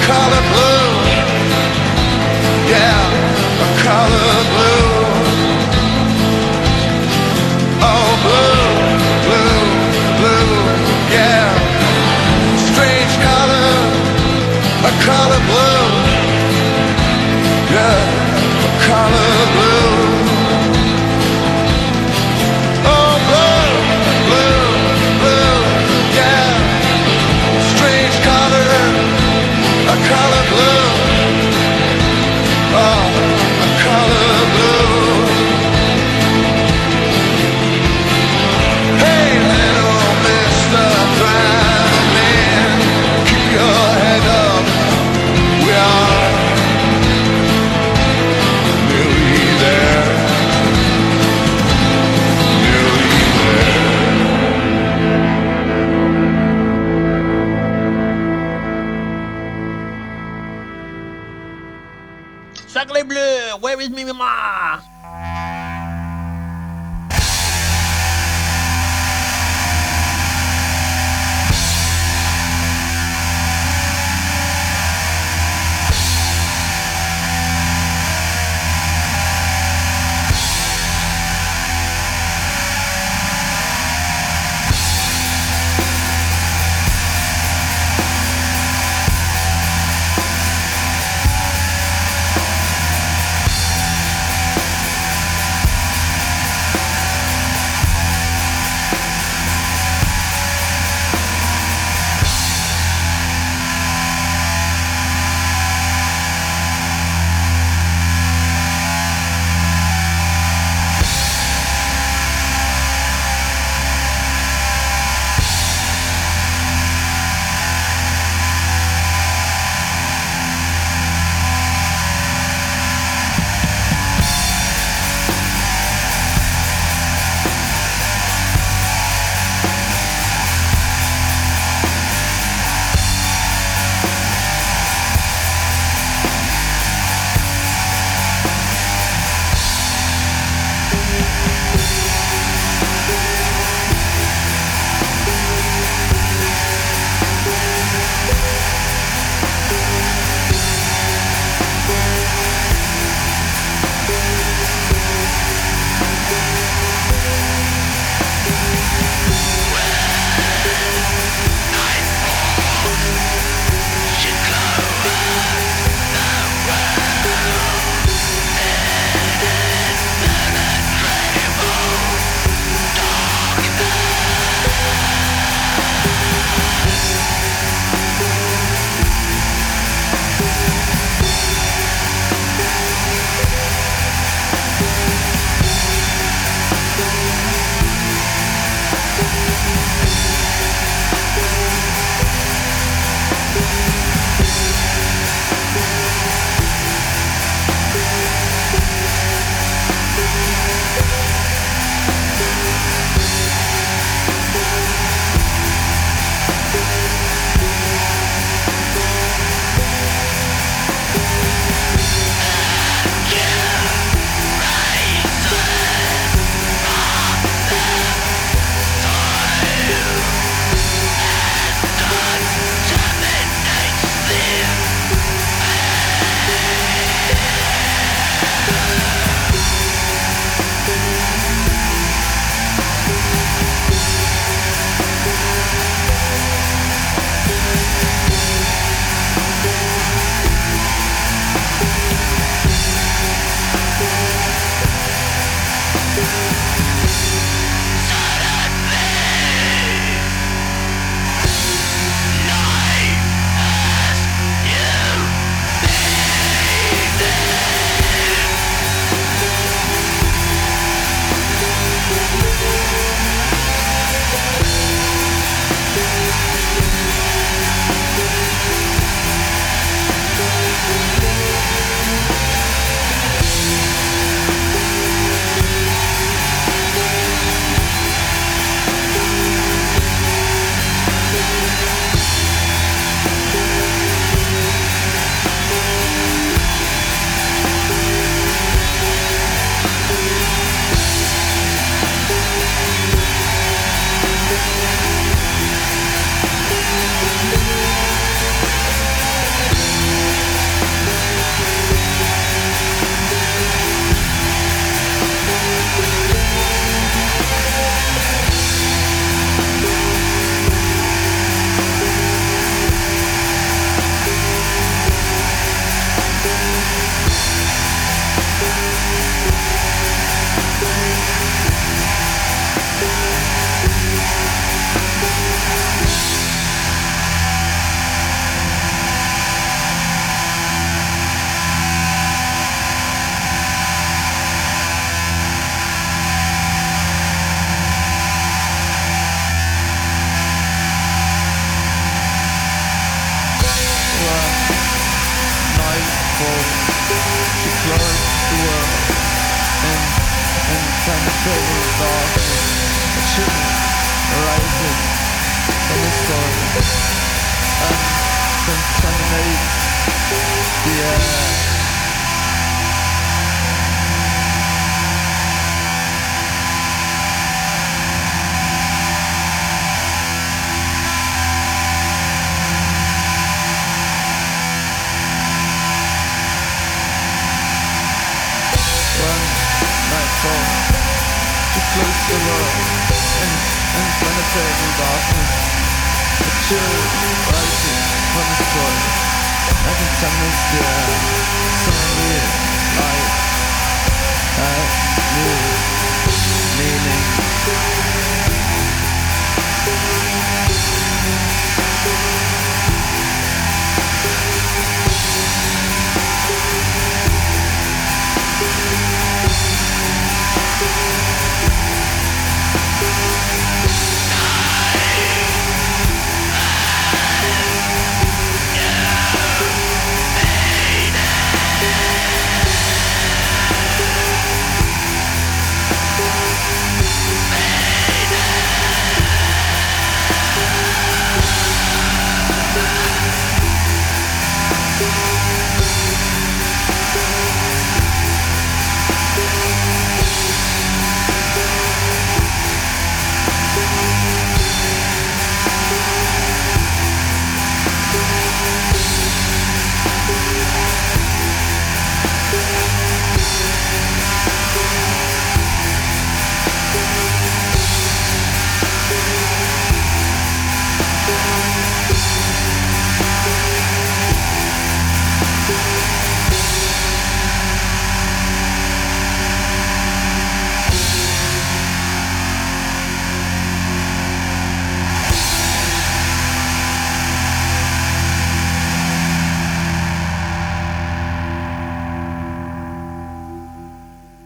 Color 0.06 0.42
blue. 0.52 0.83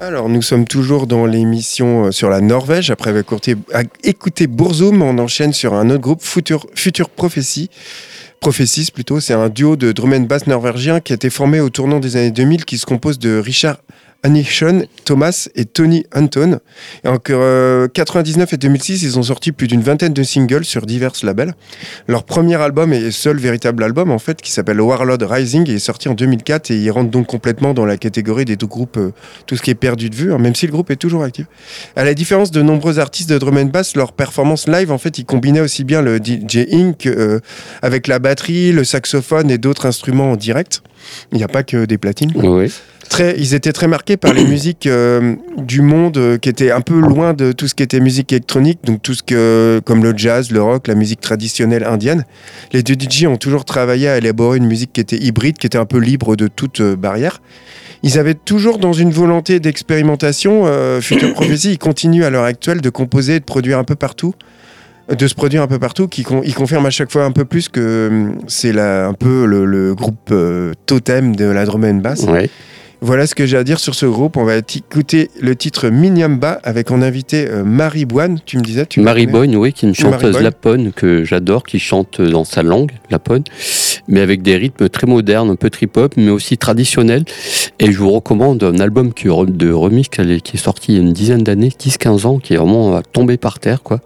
Alors, 0.09 0.31
nous 0.31 0.41
sommes 0.41 0.65
toujours 0.65 1.07
dans 1.07 1.27
l'émission 1.27 2.07
euh, 2.07 2.13
sur 2.13 2.31
la 2.31 2.41
Norvège. 2.41 2.91
Après 2.91 3.11
avoir 3.11 3.23
écouté, 4.03 4.47
Burzum, 4.47 5.03
on 5.03 5.19
enchaîne 5.19 5.53
sur 5.53 5.75
un 5.75 5.91
autre 5.91 6.01
groupe, 6.01 6.23
Future, 6.23 6.67
Future 6.75 7.11
Prophecy. 7.11 7.69
Prophecies 8.41 8.91
plutôt, 8.91 9.21
c'est 9.21 9.35
un 9.35 9.51
duo 9.51 9.77
de 9.77 9.93
drum 9.93 10.15
and 10.15 10.21
bass 10.21 10.47
norvégien 10.47 11.01
qui 11.01 11.13
a 11.13 11.17
été 11.17 11.29
formé 11.29 11.61
au 11.61 11.69
tournant 11.69 12.01
des 12.01 12.17
années 12.17 12.31
2000 12.31 12.65
qui 12.65 12.79
se 12.79 12.87
compose 12.87 13.19
de 13.19 13.37
Richard 13.39 13.77
Anishon, 14.25 14.85
Thomas 15.05 15.49
et 15.55 15.65
Tony 15.65 16.05
Anton. 16.15 16.59
Et 17.05 17.09
en 17.09 17.19
euh, 17.31 17.87
99 17.87 18.53
et 18.53 18.57
2006, 18.57 19.03
ils 19.05 19.19
ont 19.19 19.23
sorti 19.23 19.53
plus 19.53 19.69
d'une 19.69 19.81
vingtaine 19.81 20.13
de 20.13 20.23
singles 20.25 20.65
sur 20.65 20.87
divers 20.87 21.13
labels. 21.23 21.55
Leur 22.09 22.25
premier 22.25 22.57
album 22.57 22.93
et 22.93 23.13
seul 23.13 23.39
véritable 23.39 23.85
album, 23.85 24.11
en 24.11 24.19
fait, 24.19 24.43
qui 24.43 24.51
s'appelle 24.51 24.81
Warlord 24.81 25.19
Rising, 25.23 25.71
est 25.71 25.79
sorti 25.79 26.09
en 26.09 26.15
2004 26.15 26.73
et 26.73 26.79
il 26.79 26.91
rentre 26.91 27.11
donc 27.11 27.27
complètement 27.27 27.75
dans 27.75 27.87
la 27.87 27.97
catégorie 27.97 28.45
des 28.45 28.57
deux 28.57 28.67
groupes, 28.67 28.97
euh, 28.97 29.13
tout 29.47 29.57
ce 29.57 29.63
qui 29.63 29.71
est 29.71 29.77
perdu 29.77 30.11
de 30.11 30.17
vue, 30.17 30.33
hein, 30.33 30.39
même 30.39 30.55
si 30.55 30.67
le 30.67 30.73
groupe 30.73 30.91
est 30.91 30.97
toujours 30.97 31.23
actif. 31.23 31.47
À 31.95 32.05
la 32.05 32.15
différence 32.15 32.51
de 32.51 32.61
nombreux 32.61 32.99
artistes 32.99 33.31
de 33.31 33.39
drum 33.39 33.57
and 33.57 33.67
bass, 33.67 33.95
leur 33.95 34.13
performance 34.13 34.67
live, 34.67 34.91
en 34.91 34.99
fait, 34.99 35.19
ils 35.19 35.25
combinaient 35.25 35.61
aussi 35.61 35.85
bien 35.85 36.03
le 36.03 36.19
DJing 36.19 36.95
euh, 37.07 37.39
avec 37.83 38.09
la 38.09 38.19
batterie, 38.19 38.73
le 38.73 38.83
saxophone 38.83 39.51
et 39.51 39.59
d'autres 39.59 39.87
instruments 39.87 40.33
en 40.33 40.37
direct. 40.37 40.83
Il 41.33 41.39
n'y 41.39 41.45
a 41.45 41.49
pas 41.49 41.63
que 41.63 41.85
des 41.85 41.99
platines. 41.99 42.33
Oui. 42.35 42.73
Très, 43.09 43.35
ils 43.39 43.55
étaient 43.55 43.73
très 43.73 43.89
marqués 43.89 44.17
par 44.17 44.33
les 44.33 44.45
musiques 44.55 44.87
euh, 44.87 45.35
du 45.57 45.81
monde 45.83 46.19
euh, 46.19 46.39
qui 46.39 46.49
étaient 46.49 46.71
un 46.71 46.81
peu 46.81 46.99
loin 47.01 47.33
de 47.35 47.53
tout 47.53 47.67
ce 47.69 47.75
qui 47.75 47.83
était 47.83 48.01
musique 48.01 48.33
électronique, 48.33 48.81
donc 48.85 49.03
tout 49.03 49.15
ce 49.15 49.23
que, 49.23 49.81
comme 49.85 50.03
le 50.03 50.13
jazz, 50.17 50.51
le 50.51 50.63
rock, 50.63 50.87
la 50.89 50.95
musique 50.95 51.21
traditionnelle 51.21 51.85
indienne. 51.85 52.25
Les 52.73 52.83
deux 52.83 52.95
DJ 52.95 53.25
ont 53.25 53.37
toujours 53.37 53.65
travaillé 53.65 54.09
à 54.09 54.19
élaborer 54.19 54.59
une 54.59 54.67
musique 54.67 54.93
qui 54.93 55.01
était 55.01 55.17
hybride, 55.19 55.59
qui 55.59 55.67
était 55.67 55.79
un 55.79 55.87
peu 55.87 55.99
libre 55.99 56.37
de 56.37 56.49
toute 56.49 56.81
euh, 56.81 56.97
barrière. 56.97 57.41
Ils 58.03 58.19
avaient 58.19 58.35
toujours 58.35 58.79
dans 58.79 58.93
une 58.93 59.11
volonté 59.11 59.59
d'expérimentation, 59.59 60.65
euh, 60.67 61.01
Future 61.01 61.33
Prophecy, 61.33 61.73
ils 61.73 61.79
continuent 61.79 62.25
à 62.25 62.31
l'heure 62.31 62.45
actuelle 62.45 62.81
de 62.81 62.91
composer 62.91 63.37
et 63.37 63.41
de 63.41 63.45
produire 63.45 63.79
un 63.79 63.85
peu 63.85 63.95
partout 63.97 64.35
de 65.11 65.27
se 65.27 65.35
produire 65.35 65.63
un 65.63 65.67
peu 65.67 65.79
partout, 65.79 66.07
qui 66.07 66.23
con- 66.23 66.43
ils 66.45 66.55
confirment 66.55 66.85
à 66.85 66.91
chaque 66.91 67.11
fois 67.11 67.25
un 67.25 67.31
peu 67.33 67.47
plus 67.47 67.71
que 67.71 68.09
hum, 68.11 68.39
c'est 68.47 68.79
un 68.79 69.15
peu 69.15 69.47
le, 69.47 69.65
le 69.65 69.95
groupe 69.95 70.29
euh, 70.33 70.75
totem 70.85 71.35
de 71.35 71.47
la 71.47 71.65
drum 71.65 71.83
and 71.85 71.95
bass. 72.03 72.25
Ouais. 72.25 72.51
Voilà 73.01 73.29
ce 73.29 73.37
que 73.37 73.47
j'ai 73.47 73.57
à 73.57 73.63
dire 73.63 73.79
sur 73.79 73.95
ce 73.95 74.07
groupe. 74.07 74.37
On 74.37 74.45
va 74.45 74.57
écouter 74.57 75.31
le 75.41 75.55
titre 75.55 75.89
Minyamba 75.89 76.59
avec 76.65 76.91
en 76.91 77.01
invité 77.01 77.49
euh, 77.49 77.63
Marie 77.63 78.07
Boine. 78.07 78.41
Tu 78.45 78.59
me 78.59 78.63
disais 78.63 78.87
tu 78.87 79.01
Marie 79.01 79.29
Boyne, 79.29 79.55
oui, 79.55 79.73
qui 79.73 79.87
est 79.87 79.89
une 79.89 79.95
chanteuse 79.95 80.41
lapone 80.41 80.93
que 80.93 81.23
j'adore, 81.23 81.63
qui 81.63 81.79
chante 81.79 82.21
dans 82.21 82.43
sa 82.43 82.65
langue, 82.65 82.91
lapone, 83.11 83.45
mais 84.09 84.21
avec 84.21 84.43
des 84.43 84.57
rythmes 84.57 84.89
très 84.89 85.07
modernes, 85.07 85.49
un 85.49 85.57
peu 85.57 85.71
trip-hop, 85.71 86.15
mais 86.17 86.31
aussi 86.31 86.59
traditionnels. 86.59 87.25
Et 87.79 87.93
je 87.93 87.99
vous 87.99 88.11
recommande 88.11 88.65
un 88.65 88.81
album 88.81 89.13
qui 89.15 89.29
de 89.29 89.73
remix 89.73 90.09
qui 90.09 90.21
est 90.21 90.57
sorti 90.57 90.93
il 90.93 90.95
y 90.97 90.99
a 90.99 91.03
une 91.03 91.13
dizaine 91.13 91.45
d'années, 91.45 91.69
10-15 91.69 92.27
ans, 92.27 92.39
qui 92.39 92.55
est 92.55 92.57
vraiment 92.57 93.01
tombé 93.13 93.37
par 93.37 93.61
terre, 93.61 93.83
quoi. 93.85 94.01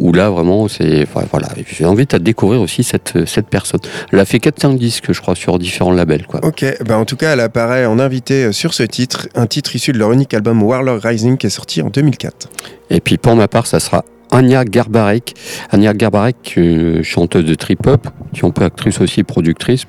Où 0.00 0.12
là, 0.12 0.30
vraiment, 0.30 0.66
c'est. 0.68 1.02
enfin, 1.02 1.26
Voilà, 1.30 1.48
j'ai 1.66 1.84
envie 1.84 2.06
de 2.06 2.18
découvrir 2.18 2.60
aussi 2.60 2.82
cette, 2.82 3.26
cette 3.26 3.46
personne. 3.46 3.80
Elle 4.12 4.18
a 4.18 4.24
fait 4.24 4.38
4-5 4.38 4.76
disques, 4.76 5.12
je 5.12 5.20
crois, 5.20 5.34
sur 5.34 5.58
différents 5.58 5.92
labels, 5.92 6.26
quoi. 6.26 6.44
Ok, 6.44 6.64
ben 6.84 6.96
en 6.96 7.04
tout 7.04 7.16
cas, 7.16 7.32
elle 7.32 7.40
apparaît 7.40 7.86
en 7.86 7.98
invité 7.98 8.44
euh, 8.44 8.52
sur 8.52 8.74
ce 8.74 8.82
titre, 8.82 9.28
un 9.34 9.46
titre 9.46 9.74
issu 9.76 9.92
de 9.92 9.98
leur 9.98 10.12
unique 10.12 10.34
album 10.34 10.62
Warlord 10.62 11.00
Rising 11.02 11.36
qui 11.36 11.46
est 11.46 11.50
sorti 11.50 11.82
en 11.82 11.90
2004. 11.90 12.48
Et 12.90 13.00
puis 13.00 13.16
pour 13.18 13.36
ma 13.36 13.48
part, 13.48 13.66
ça 13.66 13.80
sera 13.80 14.04
Anya 14.34 14.64
Garbarek. 14.64 15.34
Anya 15.70 15.94
Garbarek, 15.94 16.54
euh, 16.58 17.04
chanteuse 17.04 17.44
de 17.44 17.54
trip-hop, 17.54 18.08
qui 18.32 18.40
est 18.40 18.44
un 18.44 18.50
peu 18.50 18.64
actrice 18.64 19.00
aussi, 19.00 19.22
productrice, 19.22 19.86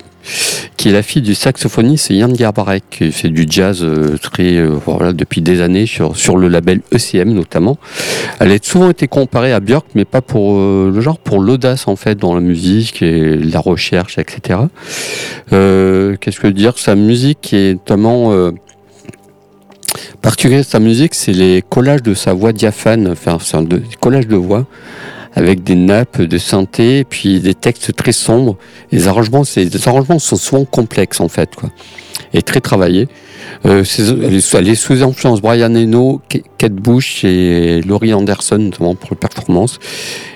qui 0.77 0.89
est 0.89 0.91
la 0.91 1.01
fille 1.01 1.23
du 1.23 1.33
saxophoniste 1.33 2.11
Yann 2.11 2.31
Garbarek, 2.31 2.83
qui 2.91 3.11
fait 3.11 3.29
du 3.29 3.47
jazz 3.49 3.79
euh, 3.81 4.17
très, 4.21 4.57
euh, 4.57 4.77
voilà, 4.85 5.13
depuis 5.13 5.41
des 5.41 5.61
années 5.61 5.87
sur, 5.87 6.15
sur 6.15 6.37
le 6.37 6.47
label 6.47 6.81
ECM 6.93 7.33
notamment. 7.33 7.79
Elle 8.39 8.51
a 8.51 8.57
souvent 8.61 8.91
été 8.91 9.07
comparée 9.07 9.51
à 9.51 9.59
Björk, 9.59 9.87
mais 9.95 10.05
pas 10.05 10.21
pour 10.21 10.59
le 10.59 11.01
genre, 11.01 11.17
pour 11.17 11.39
l'audace 11.39 11.87
en 11.87 11.95
fait 11.95 12.15
dans 12.15 12.35
la 12.35 12.41
musique 12.41 13.01
et 13.01 13.37
la 13.37 13.59
recherche, 13.59 14.19
etc. 14.19 14.59
Qu'est-ce 15.49 16.17
que 16.17 16.31
je 16.31 16.47
veux 16.47 16.53
dire? 16.53 16.77
Sa 16.77 16.95
musique 16.95 17.51
est 17.51 17.73
notamment 17.73 18.51
particulier 20.21 20.57
de 20.57 20.63
sa 20.63 20.79
musique, 20.79 21.15
c'est 21.15 21.31
les 21.33 21.61
collages 21.67 22.03
de 22.03 22.13
sa 22.13 22.33
voix 22.33 22.51
diaphane, 22.53 23.07
enfin, 23.09 23.37
des 23.63 23.81
collages 23.99 24.27
de 24.27 24.35
voix 24.35 24.65
avec 25.37 25.63
des 25.63 25.75
nappes 25.75 26.21
de 26.21 26.37
synthé, 26.37 27.03
puis 27.03 27.41
des 27.41 27.53
textes 27.53 27.93
très 27.95 28.13
sombres. 28.13 28.55
Les 28.91 29.07
arrangements, 29.09 29.43
les 29.57 29.87
arrangements 29.87 30.19
sont 30.19 30.37
souvent 30.37 30.63
complexes 30.63 31.19
en 31.19 31.27
fait, 31.27 31.53
quoi, 31.55 31.69
et 32.33 32.41
très 32.41 32.61
travaillés. 32.61 33.07
Euh, 33.65 33.83
elle 34.53 34.67
est- 34.69 34.75
sous 34.75 35.03
influence 35.03 35.41
Brian 35.41 35.73
Eno, 35.75 36.21
Kate 36.57 36.73
Bush 36.73 37.23
et 37.25 37.81
Laurie 37.81 38.13
Anderson, 38.13 38.57
notamment 38.57 38.95
pour 38.95 39.09
les 39.11 39.17
performances. 39.17 39.77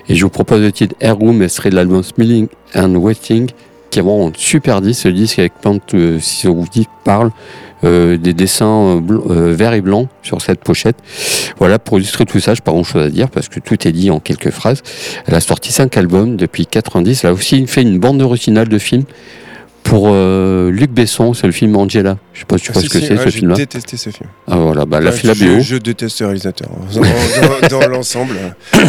Et 0.09 0.15
je 0.15 0.23
vous 0.23 0.29
propose 0.29 0.61
le 0.61 0.71
titre 0.71 0.95
Air 0.99 1.17
Room, 1.17 1.41
elle 1.41 1.49
serait 1.49 1.69
de 1.69 1.75
l'album 1.75 2.03
Smelling 2.03 2.47
and 2.75 2.95
Waiting 2.95 3.49
qui 3.89 3.99
est 3.99 4.01
vraiment 4.01 4.31
super 4.35 4.81
disque, 4.81 5.01
ce 5.03 5.07
disque 5.09 5.39
avec 5.39 5.53
ça 6.19 6.49
vous 6.49 6.65
dit, 6.71 6.87
parle, 7.03 7.31
euh, 7.83 8.17
des 8.17 8.33
dessins 8.33 8.97
euh, 8.97 8.99
bl- 8.99 9.21
euh, 9.31 9.53
verts 9.53 9.73
et 9.73 9.81
blancs 9.81 10.07
sur 10.21 10.41
cette 10.41 10.59
pochette. 10.59 10.97
Voilà, 11.59 11.79
pour 11.79 11.97
illustrer 11.97 12.25
tout 12.25 12.39
ça, 12.39 12.53
je 12.53 12.61
pas 12.61 12.71
grand 12.71 12.83
chose 12.83 13.01
à 13.03 13.09
dire 13.09 13.29
parce 13.29 13.47
que 13.47 13.59
tout 13.59 13.87
est 13.87 13.91
dit 13.91 14.11
en 14.11 14.19
quelques 14.19 14.51
phrases. 14.51 14.83
Elle 15.25 15.35
a 15.35 15.39
sorti 15.39 15.71
cinq 15.71 15.95
albums 15.97 16.35
depuis 16.35 16.65
90. 16.65 17.23
Elle 17.23 17.29
a 17.29 17.33
aussi 17.33 17.65
fait 17.67 17.81
une 17.81 17.97
bande 17.99 18.21
originale 18.21 18.67
de 18.67 18.77
film 18.77 19.03
pour 19.89 20.09
euh, 20.11 20.69
Luc 20.69 20.91
Besson, 20.91 21.33
c'est 21.33 21.47
le 21.47 21.51
film 21.53 21.75
Angela. 21.75 22.17
Je 22.33 22.39
sais 22.41 22.45
pas 22.45 22.57
si 22.59 22.65
tu 22.65 22.71
vois 22.71 22.79
Ah, 22.81 22.83
ce 22.83 22.87
si, 22.89 22.99
que 23.01 23.05
c'est 23.07 23.17
ce 23.17 23.23
J'ai 23.25 23.31
film-là. 23.39 23.55
détesté 23.55 23.97
ce 23.97 24.11
film. 24.11 24.29
Ah 24.47 24.57
voilà, 24.57 24.85
bah, 24.85 25.01
fait 25.11 25.27
la 25.27 25.33
je, 25.33 25.45
BO. 25.45 25.59
je 25.61 25.75
déteste 25.77 26.17
ce 26.17 26.23
réalisateur. 26.23 26.69
Dans, 26.93 27.01
dans- 27.01 27.79
dans 27.79 27.87
l'ensemble. 27.95 28.35
Ouais, 28.73 28.81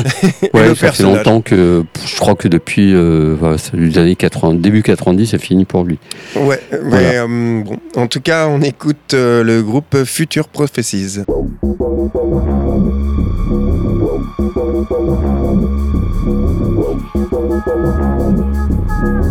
le 0.55 0.69
ça 0.69 0.75
fait 0.75 0.81
personnage. 0.83 1.17
longtemps 1.17 1.41
que 1.41 1.85
je 2.07 2.17
crois 2.17 2.35
que 2.35 2.49
depuis 2.49 2.93
euh, 2.95 3.35
les 3.73 3.97
années 3.99 4.15
80, 4.17 4.55
début 4.57 4.83
90, 4.83 5.27
c'est 5.27 5.39
fini 5.41 5.65
pour 5.65 5.85
lui. 5.85 5.99
Ouais, 6.37 6.61
mais 6.71 6.79
Voilà. 6.91 7.09
euh, 7.25 7.63
bon. 7.65 7.79
En 7.97 8.07
tout 8.07 8.21
cas, 8.21 8.47
on 8.49 8.61
écoute 8.61 9.15
le 9.15 9.63
groupe 9.63 10.05
Future 10.05 10.49
Prophecies. 10.49 11.21
Thank 19.01 19.31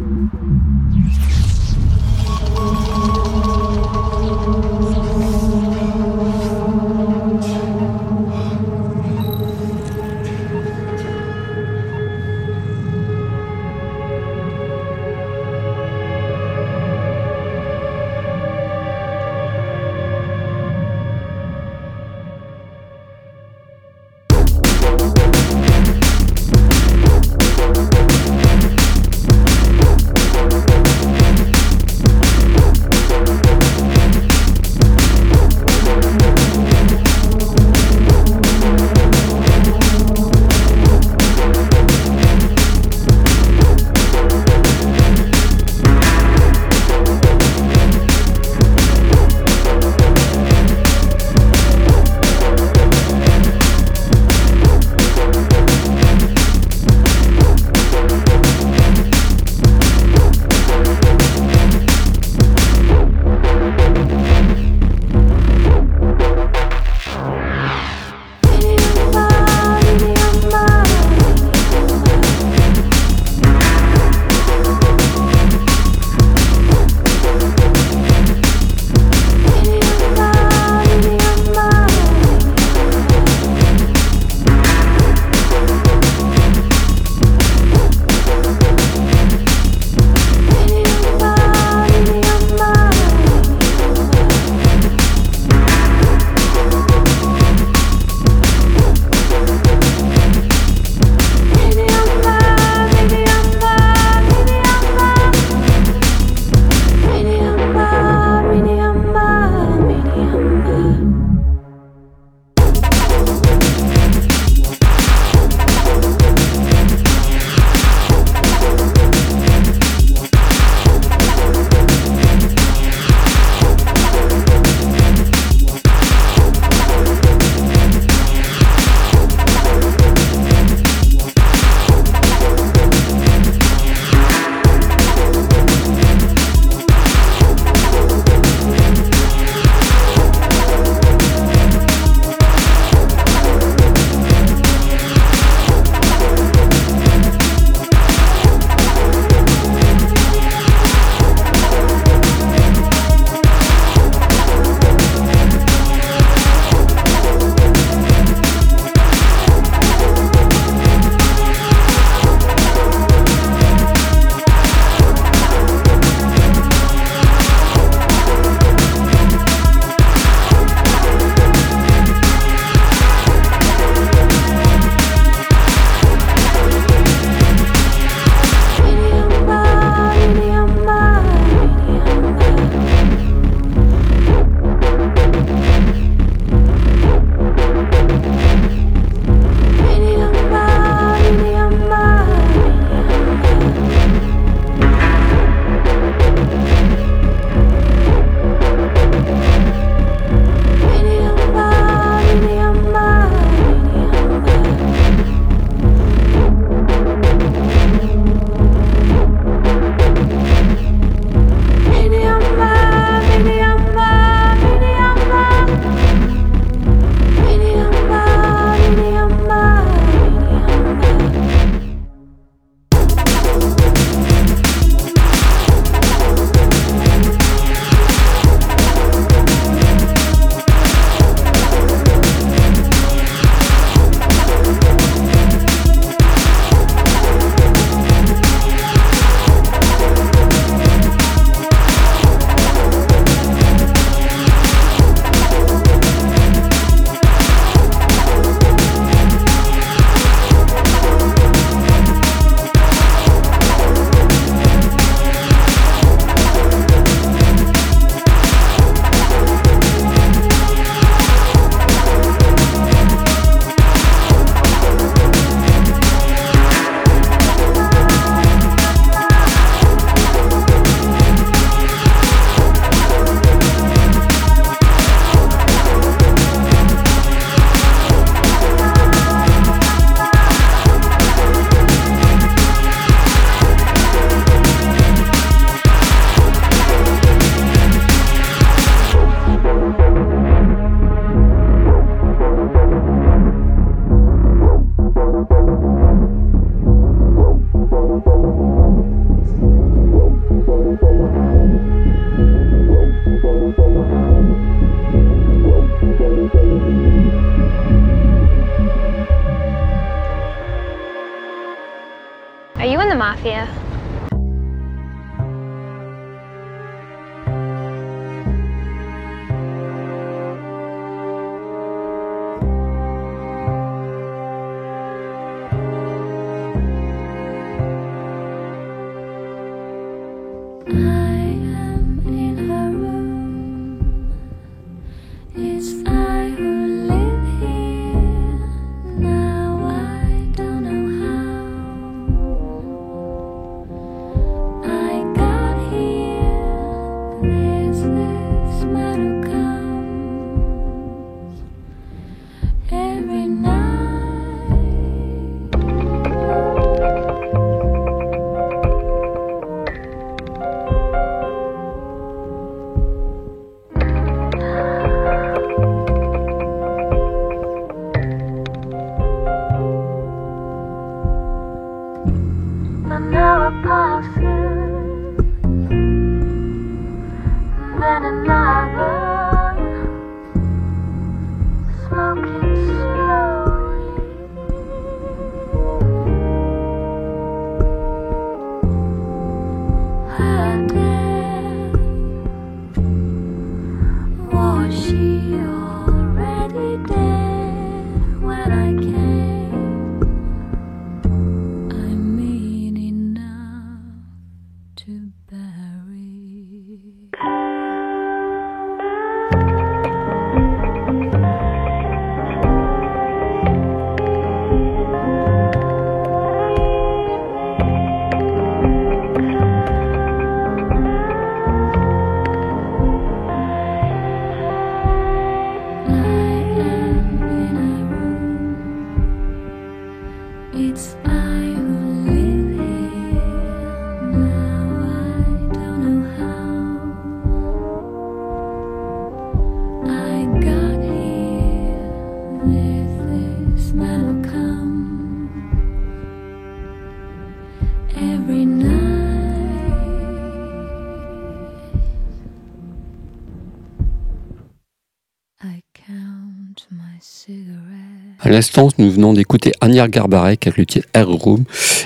l'instant, 458.51 458.89
nous 458.97 459.11
venons 459.11 459.33
d'écouter 459.33 459.71
Anya 459.81 460.07
Garbarek 460.07 460.67
avec 460.67 460.77
le 460.77 460.85
titre 460.85 461.07
Air 461.13 461.29
Room 461.29 461.63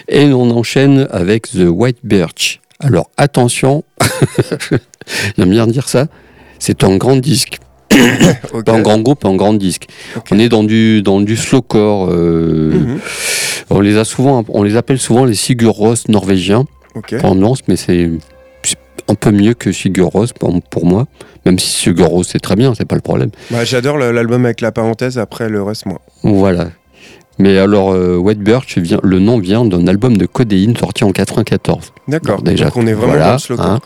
et 0.07 0.25
on 0.33 0.49
enchaîne 0.51 1.07
avec 1.11 1.49
The 1.51 1.67
White 1.67 1.97
Birch. 2.03 2.59
Alors 2.79 3.09
attention, 3.17 3.83
j'aime 5.37 5.49
bien 5.49 5.67
dire 5.67 5.87
ça, 5.87 6.07
c'est 6.59 6.83
un 6.83 6.97
grand 6.97 7.15
disque. 7.17 7.59
Pas 8.65 8.73
un 8.73 8.81
grand 8.81 8.99
groupe, 8.99 9.25
un 9.25 9.35
grand 9.35 9.53
disque. 9.53 9.87
On 10.31 10.39
est 10.39 10.49
dans 10.49 10.63
du, 10.63 11.01
dans 11.01 11.21
du 11.21 11.37
slowcore. 11.37 12.09
euh, 12.11 12.71
Mhm. 12.73 12.99
on, 13.69 13.79
les 13.79 13.97
a 13.97 14.03
souvent, 14.03 14.43
on 14.49 14.63
les 14.63 14.75
appelle 14.75 14.99
souvent 14.99 15.23
les 15.25 15.35
Sigur 15.35 15.73
Rós 15.73 16.03
norvégiens. 16.09 16.65
Ok. 16.95 17.15
Pas 17.21 17.27
en 17.29 17.35
nuance, 17.35 17.59
mais 17.67 17.75
c'est 17.75 18.09
c'est 18.63 18.77
un 19.07 19.15
peu 19.15 19.31
mieux 19.31 19.53
que 19.53 19.71
Sigur 19.71 20.07
Rós 20.07 20.33
pour, 20.37 20.61
pour 20.63 20.85
moi. 20.85 21.07
Même 21.45 21.59
si 21.59 21.89
Rós 21.91 22.23
c'est 22.23 22.39
très 22.39 22.55
bien, 22.55 22.73
c'est 22.75 22.85
pas 22.85 22.95
le 22.95 23.01
problème. 23.01 23.29
Bah, 23.51 23.63
J'adore 23.63 23.97
l'album 23.97 24.45
avec 24.45 24.61
la 24.61 24.71
parenthèse, 24.71 25.17
après 25.19 25.49
le 25.49 25.61
reste, 25.61 25.85
moi. 25.85 26.01
Voilà. 26.23 26.69
Mais 27.37 27.57
alors, 27.57 27.91
euh, 27.91 28.15
White 28.15 28.39
Birch, 28.39 28.77
vient, 28.77 28.99
le 29.03 29.19
nom 29.19 29.37
vient 29.39 29.65
d'un 29.65 29.87
album 29.87 30.17
de 30.17 30.25
Codéine 30.25 30.75
sorti 30.77 31.03
en 31.03 31.11
94. 31.11 31.91
D'accord. 32.07 32.41
Déjà, 32.41 32.65
Donc 32.65 32.77
on 32.77 32.87
est 32.87 32.93
vraiment 32.93 33.07
voilà, 33.13 33.27
dans 33.27 33.33
le 33.33 33.39
slowcore. 33.39 33.65
hein. 33.65 33.79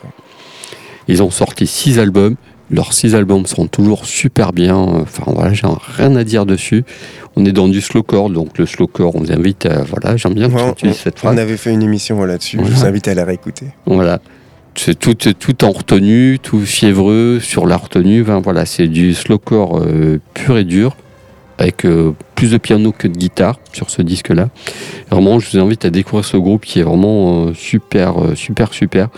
Ils 1.08 1.24
ont 1.24 1.32
sorti 1.32 1.66
six 1.66 1.98
albums. 2.00 2.36
Leurs 2.72 2.94
six 2.94 3.16
albums 3.16 3.48
sont 3.48 3.66
toujours 3.66 4.06
super 4.06 4.54
bien. 4.54 4.76
Enfin 4.76 5.24
voilà, 5.26 5.52
j'ai 5.54 5.66
rien 5.98 6.16
à 6.16 6.24
dire 6.24 6.46
dessus. 6.46 6.84
On 7.36 7.44
est 7.46 7.52
dans 7.52 7.68
du 7.68 7.82
slowcore, 7.82 8.30
donc 8.30 8.60
le 8.60 8.68
slowcore, 8.68 9.16
on 9.16 9.22
vous 9.22 9.32
invite 9.32 9.66
à. 9.66 9.82
Voilà, 9.82 10.16
j'aime 10.18 10.36
bien 10.36 10.48
que 10.50 10.54
Ouais, 10.54 10.64
tu 10.66 10.86
utilises 10.86 10.98
cette 10.98 11.18
On 11.24 11.36
avait 11.36 11.58
fait 11.58 11.74
une 11.74 11.82
émission 11.82 12.24
là-dessus, 12.24 12.60
je 12.64 12.72
vous 12.72 12.86
invite 12.86 13.08
à 13.08 13.16
la 13.16 13.26
réécouter. 13.26 13.66
Voilà. 13.88 14.20
C'est 14.82 14.98
tout, 14.98 15.66
en 15.66 15.72
retenue, 15.72 16.40
tout 16.42 16.62
fiévreux 16.62 17.42
sur 17.42 17.68
la 17.68 17.76
retenue. 17.76 18.22
Voilà, 18.22 18.66
c'est 18.66 18.88
du 18.88 19.14
slowcore 19.14 19.82
euh, 19.82 20.22
pur 20.34 20.58
et 20.58 20.64
dur, 20.64 20.96
avec 21.58 21.86
euh, 21.86 22.14
plus 22.34 22.52
de 22.52 22.58
piano 22.58 22.94
que 22.94 23.10
de 23.10 23.18
guitare 23.18 23.60
sur 23.74 23.90
ce 23.90 24.02
disque-là. 24.02 24.48
Vraiment, 25.12 25.38
je 25.38 25.52
vous 25.52 25.60
invite 25.62 25.84
à 25.84 25.90
découvrir 25.90 26.24
ce 26.24 26.38
groupe 26.38 26.64
qui 26.64 26.80
est 26.80 26.84
vraiment 26.84 27.48
euh, 27.48 27.54
super, 27.54 28.16
super, 28.36 28.74
super. 28.74 29.10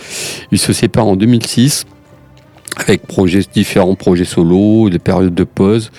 Il 0.50 0.58
se 0.58 0.72
sépare 0.72 1.06
en 1.06 1.14
2006 1.14 1.86
avec 2.78 3.02
différents 3.54 3.94
projets 3.94 4.24
solo, 4.24 4.90
des 4.90 4.98
périodes 4.98 5.34
de 5.34 5.44
pause. 5.44 5.92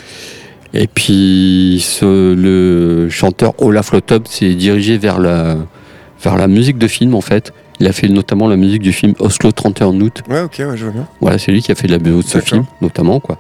Et 0.74 0.88
puis 0.88 1.86
le 2.01 3.07
chanteur 3.09 3.53
Olaf 3.59 3.93
Lotop 3.93 4.28
s'est 4.28 4.55
dirigé 4.55 4.97
vers 4.97 5.20
la 5.20 6.47
musique 6.49 6.78
de 6.78 6.88
film 6.88 7.16
en 7.16 7.22
fait. 7.22 7.53
Il 7.80 7.88
a 7.88 7.92
fait 7.94 8.08
notamment 8.08 8.48
la 8.48 8.56
musique 8.56 8.82
du 8.82 8.94
film 8.94 9.14
Oslo 9.20 9.52
31 9.52 10.00
août. 10.02 10.22
Ouais, 10.30 10.42
ok, 10.42 10.56
ouais, 10.60 10.78
je 10.78 10.84
vois 10.86 10.94
bien. 10.94 11.08
Voilà, 11.22 11.38
c'est 11.38 11.52
lui 11.52 11.62
qui 11.62 11.72
a 11.72 11.76
fait 11.76 11.88
la 11.88 11.98
BO 11.98 12.22
de 12.22 12.28
ce 12.28 12.40
film, 12.40 12.66
notamment 12.82 13.20
quoi. 13.20 13.38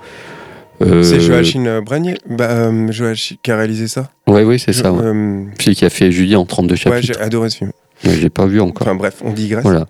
Euh, 0.81 1.03
C'est 1.03 1.19
Joachim 1.21 1.81
Bragnier 1.85 2.15
bah, 2.27 2.49
euh, 2.49 2.91
Joachim 2.91 3.35
qui 3.43 3.51
a 3.51 3.57
réalisé 3.57 3.87
ça 3.87 4.09
Ouais, 4.27 4.43
oui, 4.43 4.57
c'est 4.59 4.73
ça. 4.73 4.91
Ouais. 4.91 5.03
Euh, 5.03 5.45
qui 5.57 5.85
a 5.85 5.89
fait 5.89 6.11
Julie 6.11 6.35
en 6.35 6.45
32 6.45 6.73
ouais, 6.73 6.77
chapitres. 6.77 7.13
j'ai 7.13 7.19
adoré 7.21 7.49
ce 7.51 7.57
film. 7.57 7.71
Mais 8.03 8.15
je 8.15 8.21
l'ai 8.21 8.29
pas 8.31 8.47
vu 8.47 8.59
encore. 8.59 8.87
Enfin 8.87 8.95
bref, 8.95 9.21
on 9.23 9.31
digresse. 9.31 9.63
Voilà. 9.63 9.85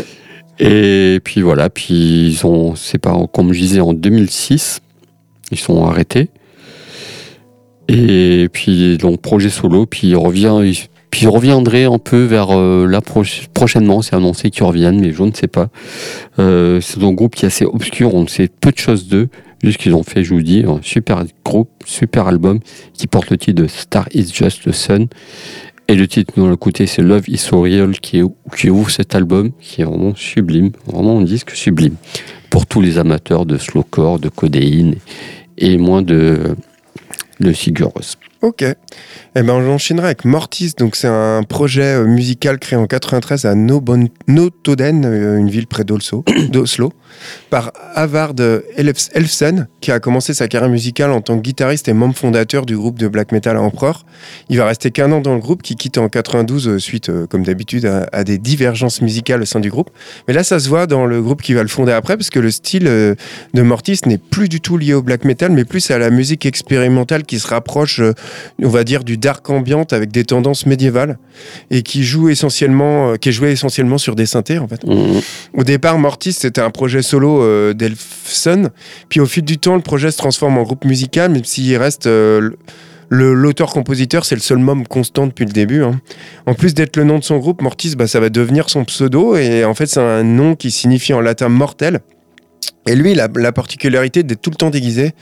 Et 0.60 1.20
puis 1.24 1.40
voilà, 1.40 1.70
puis 1.70 2.28
ils 2.30 2.46
ont, 2.46 2.74
c'est 2.74 2.98
pas, 2.98 3.16
comme 3.32 3.52
je 3.52 3.60
disais, 3.60 3.80
en 3.80 3.94
2006, 3.94 4.80
ils 5.50 5.58
sont 5.58 5.84
arrêtés. 5.86 6.28
Et 7.88 8.48
puis 8.52 8.98
donc 8.98 9.22
projet 9.22 9.48
solo, 9.48 9.86
puis 9.86 10.08
il 10.08 10.16
revient, 10.16 10.60
il- 10.64 10.88
puis 11.10 11.22
il 11.22 11.28
reviendrait 11.28 11.84
un 11.84 11.98
peu 11.98 12.24
vers 12.24 12.48
euh, 12.50 12.86
proche- 13.00 13.46
prochainement, 13.54 14.02
c'est 14.02 14.16
annoncé 14.16 14.50
qu'ils 14.50 14.64
reviennent, 14.64 15.00
mais 15.00 15.12
je 15.12 15.22
ne 15.22 15.32
sais 15.32 15.48
pas. 15.48 15.68
Euh, 16.38 16.80
c'est 16.80 17.02
un 17.02 17.12
groupe 17.12 17.34
qui 17.34 17.44
est 17.44 17.48
assez 17.48 17.64
obscur, 17.64 18.14
on 18.14 18.26
sait 18.26 18.48
peu 18.48 18.70
de 18.70 18.78
choses 18.78 19.08
d'eux, 19.08 19.28
juste 19.62 19.78
qu'ils 19.78 19.94
ont 19.94 20.02
fait, 20.02 20.24
je 20.24 20.34
vous 20.34 20.42
dis, 20.42 20.64
un 20.66 20.80
super 20.82 21.24
groupe, 21.44 21.70
super 21.84 22.26
album 22.26 22.60
qui 22.92 23.06
porte 23.06 23.30
le 23.30 23.38
titre 23.38 23.62
de 23.62 23.68
Star 23.68 24.08
is 24.14 24.30
Just 24.32 24.64
the 24.64 24.72
Sun. 24.72 25.08
Et 25.90 25.94
le 25.94 26.06
titre 26.06 26.34
nous 26.36 26.44
allons 26.44 26.54
écouter, 26.54 26.86
c'est 26.86 27.00
Love 27.00 27.28
is 27.28 27.38
So 27.38 27.66
qui, 28.02 28.20
ouvre 28.70 28.90
cet 28.90 29.14
album, 29.14 29.52
qui 29.58 29.80
est 29.80 29.84
vraiment 29.84 30.14
sublime, 30.14 30.70
vraiment 30.86 31.18
un 31.18 31.22
disque 31.22 31.52
sublime. 31.52 31.94
Pour 32.50 32.66
tous 32.66 32.82
les 32.82 32.98
amateurs 32.98 33.46
de 33.46 33.56
slowcore, 33.56 34.18
de 34.18 34.28
codéine 34.28 34.96
et 35.56 35.78
moins 35.78 36.02
de, 36.02 36.54
de. 37.40 37.52
Ok. 38.40 38.62
Eh 38.62 39.42
ben, 39.42 39.60
j'enchaînerai 39.64 40.06
avec 40.06 40.24
Mortis. 40.24 40.72
Donc, 40.78 40.94
c'est 40.94 41.08
un 41.08 41.42
projet 41.42 41.96
euh, 41.96 42.04
musical 42.06 42.60
créé 42.60 42.78
en 42.78 42.86
93 42.86 43.44
à 43.46 43.54
Notoden, 43.56 45.04
euh, 45.04 45.38
une 45.38 45.50
ville 45.50 45.66
près 45.66 45.82
d'Oslo, 46.48 46.92
par 47.50 47.72
Havard 47.96 48.34
Elf- 48.76 49.10
Elfsen, 49.12 49.66
qui 49.80 49.90
a 49.90 49.98
commencé 49.98 50.34
sa 50.34 50.46
carrière 50.46 50.70
musicale 50.70 51.10
en 51.10 51.20
tant 51.20 51.36
que 51.36 51.42
guitariste 51.42 51.88
et 51.88 51.92
membre 51.92 52.14
fondateur 52.16 52.64
du 52.64 52.76
groupe 52.76 52.96
de 52.96 53.08
black 53.08 53.32
metal 53.32 53.56
Empereur. 53.56 54.06
Il 54.48 54.56
va 54.58 54.66
rester 54.66 54.92
qu'un 54.92 55.10
an 55.10 55.20
dans 55.20 55.34
le 55.34 55.40
groupe, 55.40 55.62
qui 55.62 55.74
quitte 55.74 55.98
en 55.98 56.08
92 56.08 56.68
euh, 56.68 56.78
suite, 56.78 57.08
euh, 57.08 57.26
comme 57.26 57.42
d'habitude, 57.42 57.86
à, 57.86 58.06
à 58.12 58.22
des 58.22 58.38
divergences 58.38 59.02
musicales 59.02 59.42
au 59.42 59.46
sein 59.46 59.58
du 59.58 59.68
groupe. 59.70 59.90
Mais 60.28 60.34
là, 60.34 60.44
ça 60.44 60.60
se 60.60 60.68
voit 60.68 60.86
dans 60.86 61.06
le 61.06 61.20
groupe 61.20 61.42
qui 61.42 61.54
va 61.54 61.62
le 61.62 61.68
fonder 61.68 61.90
après, 61.92 62.16
parce 62.16 62.30
que 62.30 62.38
le 62.38 62.52
style 62.52 62.86
euh, 62.86 63.16
de 63.54 63.62
Mortis 63.62 63.98
n'est 64.06 64.18
plus 64.18 64.48
du 64.48 64.60
tout 64.60 64.76
lié 64.78 64.94
au 64.94 65.02
black 65.02 65.24
metal, 65.24 65.50
mais 65.50 65.64
plus 65.64 65.90
à 65.90 65.98
la 65.98 66.10
musique 66.10 66.46
expérimentale 66.46 67.24
qui 67.24 67.40
se 67.40 67.48
rapproche, 67.48 67.98
euh, 68.00 68.12
on 68.62 68.68
va 68.68 68.84
dire, 68.84 69.04
du 69.04 69.16
dark 69.16 69.48
ambient 69.50 69.86
avec 69.90 70.10
des 70.10 70.24
tendances 70.24 70.66
médiévales 70.66 71.18
et 71.70 71.82
qui 71.82 72.04
joue 72.04 72.28
essentiellement, 72.28 73.12
euh, 73.12 73.16
qui 73.16 73.30
est 73.30 73.32
joué 73.32 73.50
essentiellement 73.50 73.98
sur 73.98 74.14
des 74.14 74.26
synthés 74.26 74.58
en 74.58 74.68
fait. 74.68 74.84
Mhm. 74.84 75.20
Au 75.54 75.64
départ, 75.64 75.98
Mortis 75.98 76.32
c'était 76.32 76.60
un 76.60 76.70
projet 76.70 77.02
solo 77.02 77.42
euh, 77.42 77.72
d'Elfson, 77.74 78.70
puis 79.08 79.20
au 79.20 79.26
fil 79.26 79.44
du 79.44 79.58
temps, 79.58 79.76
le 79.76 79.82
projet 79.82 80.10
se 80.10 80.18
transforme 80.18 80.58
en 80.58 80.62
groupe 80.62 80.84
musical, 80.84 81.30
même 81.30 81.44
s'il 81.44 81.76
reste 81.76 82.06
euh, 82.06 82.50
L'auteur-compositeur, 83.10 84.26
c'est 84.26 84.34
le 84.34 84.40
seul 84.42 84.58
membre 84.58 84.86
constant 84.86 85.26
depuis 85.26 85.46
le 85.46 85.52
début. 85.52 85.82
hein. 85.82 85.98
En 86.44 86.52
plus 86.52 86.74
d'être 86.74 86.96
le 86.96 87.04
nom 87.04 87.18
de 87.18 87.24
son 87.24 87.38
groupe, 87.38 87.62
Mortis, 87.62 87.96
bah, 87.96 88.06
ça 88.06 88.20
va 88.20 88.28
devenir 88.28 88.68
son 88.68 88.84
pseudo. 88.84 89.34
Et 89.36 89.64
en 89.64 89.72
fait, 89.72 89.86
c'est 89.86 90.00
un 90.00 90.22
nom 90.24 90.54
qui 90.54 90.70
signifie 90.70 91.14
en 91.14 91.20
latin 91.22 91.48
mortel. 91.48 92.00
Et 92.86 92.94
lui, 92.94 93.12
il 93.12 93.20
a 93.20 93.28
la 93.36 93.52
particularité 93.52 94.22
d'être 94.22 94.40
tout 94.40 94.50
le 94.50 94.56
temps 94.56 94.70
déguisé. 94.70 95.12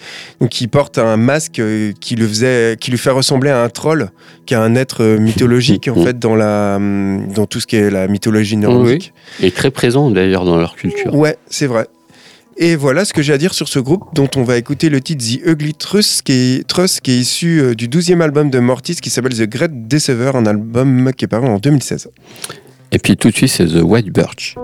Donc, 0.40 0.61
il 0.61 0.68
porte 0.68 0.99
un 0.99 1.16
masque 1.16 1.59
euh, 1.59 1.92
qui, 2.01 2.14
le 2.14 2.28
faisait, 2.28 2.76
qui 2.80 2.90
lui 2.92 2.99
fait 2.99 3.11
ressembler 3.11 3.51
à 3.51 3.62
un 3.62 3.68
troll, 3.68 4.11
qui 4.47 4.55
est 4.55 4.57
un 4.57 4.74
être 4.76 5.03
euh, 5.03 5.18
mythologique, 5.18 5.88
en 5.88 5.97
Mhm. 5.97 6.05
fait, 6.05 6.18
dans, 6.18 6.36
la, 6.36 6.76
hum, 6.76 7.26
dans 7.34 7.47
tout 7.47 7.59
ce 7.61 7.66
qui 7.66 7.76
est 7.76 7.90
la 7.90 8.07
mythologie 8.09 8.57
nordique. 8.57 9.12
Et 9.40 9.51
très 9.51 9.70
présent 9.70 10.11
d'ailleurs 10.11 10.44
dans 10.44 10.57
leur 10.59 10.76
culture. 10.76 11.14
Ouais, 11.14 11.36
c'est 11.49 11.66
vrai. 11.66 11.86
Et 12.59 12.74
voilà 12.76 13.05
ce 13.05 13.12
que 13.12 13.20
j'ai 13.20 13.32
à 13.34 13.38
dire 13.38 13.53
sur 13.53 13.68
ce 13.68 13.78
groupe 13.78 14.05
dont 14.14 14.28
on 14.36 14.42
va 14.42 14.57
écouter 14.57 14.88
le 14.88 15.01
titre 15.03 15.22
The 15.26 15.47
Ugly 15.47 15.74
Truss 15.74 16.22
qui 16.22 16.32
est, 16.32 16.66
Truss, 16.66 17.01
qui 17.01 17.11
est 17.11 17.18
issu 17.18 17.61
euh, 17.61 17.74
du 17.74 17.88
12e 17.88 18.22
album 18.22 18.49
de 18.49 18.59
Mortis 18.61 18.94
qui 18.97 19.11
s'appelle 19.11 19.34
The 19.34 19.42
Great 19.49 19.88
Deceiver, 19.88 20.30
un 20.34 20.47
album 20.47 21.11
qui 21.14 21.26
est 21.26 21.28
paru 21.28 21.49
en 21.49 21.59
2016. 21.59 22.09
Et 22.92 22.99
puis 22.99 23.16
tout 23.16 23.28
de 23.28 23.34
suite, 23.34 23.51
c'est 23.51 23.66
The 23.66 23.82
White 23.82 24.09
Birch. 24.11 24.55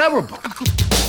Terrible. 0.00 0.99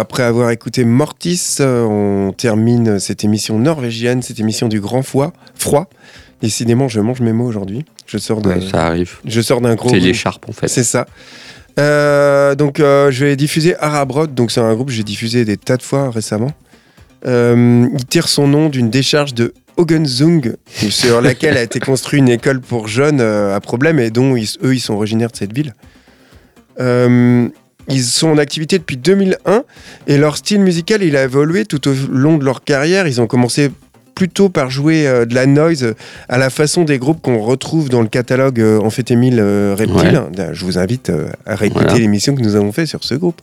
Après 0.00 0.22
avoir 0.22 0.50
écouté 0.50 0.84
Mortis, 0.84 1.56
euh, 1.60 1.84
on 1.84 2.32
termine 2.32 2.98
cette 2.98 3.24
émission 3.24 3.58
norvégienne, 3.58 4.22
cette 4.22 4.40
émission 4.40 4.68
du 4.68 4.80
grand 4.80 5.02
foie, 5.02 5.32
froid. 5.54 5.88
Décidément, 6.42 6.88
je 6.88 7.00
mange 7.00 7.20
mes 7.20 7.32
mots 7.32 7.46
aujourd'hui. 7.46 7.84
Je 8.06 8.18
sors 8.18 8.40
de, 8.42 8.50
Ouais, 8.50 8.60
ça 8.70 8.86
arrive. 8.86 9.16
je 9.24 9.40
sors 9.40 9.60
d'un 9.60 9.74
gros. 9.74 9.88
C'est 9.88 9.98
l'écharpe 10.00 10.48
en 10.48 10.52
fait. 10.52 10.68
C'est 10.68 10.84
ça. 10.84 11.06
Euh, 11.78 12.54
donc, 12.54 12.78
euh, 12.80 13.10
je 13.10 13.24
vais 13.24 13.36
diffuser 13.36 13.76
Arabrod. 13.78 14.34
Donc, 14.34 14.50
c'est 14.50 14.60
un 14.60 14.74
groupe 14.74 14.88
que 14.88 14.92
j'ai 14.94 15.02
diffusé 15.02 15.44
des 15.44 15.56
tas 15.56 15.76
de 15.76 15.82
fois 15.82 16.10
récemment. 16.10 16.52
Euh, 17.26 17.86
il 17.92 18.04
tire 18.06 18.28
son 18.28 18.46
nom 18.46 18.68
d'une 18.68 18.88
décharge 18.90 19.34
de 19.34 19.52
Hogenzung, 19.78 20.54
sur 20.90 21.20
laquelle 21.20 21.56
a 21.56 21.62
été 21.62 21.80
construite 21.90 22.20
une 22.20 22.28
école 22.28 22.60
pour 22.60 22.88
jeunes 22.88 23.20
à 23.20 23.58
problème 23.60 23.98
et 23.98 24.10
dont 24.10 24.36
ils- 24.36 24.56
eux, 24.62 24.74
ils 24.74 24.80
sont 24.80 24.94
originaires 24.94 25.30
de 25.30 25.36
cette 25.36 25.52
ville. 25.52 25.74
Ils 27.88 28.02
sont 28.02 28.28
en 28.28 28.38
activité 28.38 28.78
depuis 28.78 28.96
2001 28.96 29.62
et 30.06 30.16
leur 30.18 30.36
style 30.36 30.60
musical, 30.60 31.02
il 31.02 31.16
a 31.16 31.24
évolué 31.24 31.64
tout 31.64 31.88
au 31.88 31.94
long 32.10 32.36
de 32.38 32.44
leur 32.44 32.64
carrière. 32.64 33.06
Ils 33.06 33.20
ont 33.20 33.26
commencé 33.26 33.70
plutôt 34.14 34.48
par 34.48 34.70
jouer 34.70 35.06
euh, 35.06 35.26
de 35.26 35.34
la 35.34 35.44
noise 35.44 35.84
euh, 35.84 35.92
à 36.30 36.38
la 36.38 36.48
façon 36.48 36.84
des 36.84 36.98
groupes 36.98 37.20
qu'on 37.20 37.38
retrouve 37.38 37.90
dans 37.90 38.00
le 38.00 38.08
catalogue 38.08 38.58
euh, 38.60 38.78
Amphétamine 38.80 39.36
euh, 39.38 39.74
Reptile. 39.78 40.22
Je 40.52 40.64
vous 40.64 40.78
invite 40.78 41.10
euh, 41.10 41.28
à 41.44 41.54
réécouter 41.54 41.84
Voilà. 41.84 41.98
l'émission 42.00 42.34
que 42.34 42.40
nous 42.40 42.56
avons 42.56 42.72
fait 42.72 42.86
sur 42.86 43.04
ce 43.04 43.14
groupe. 43.14 43.42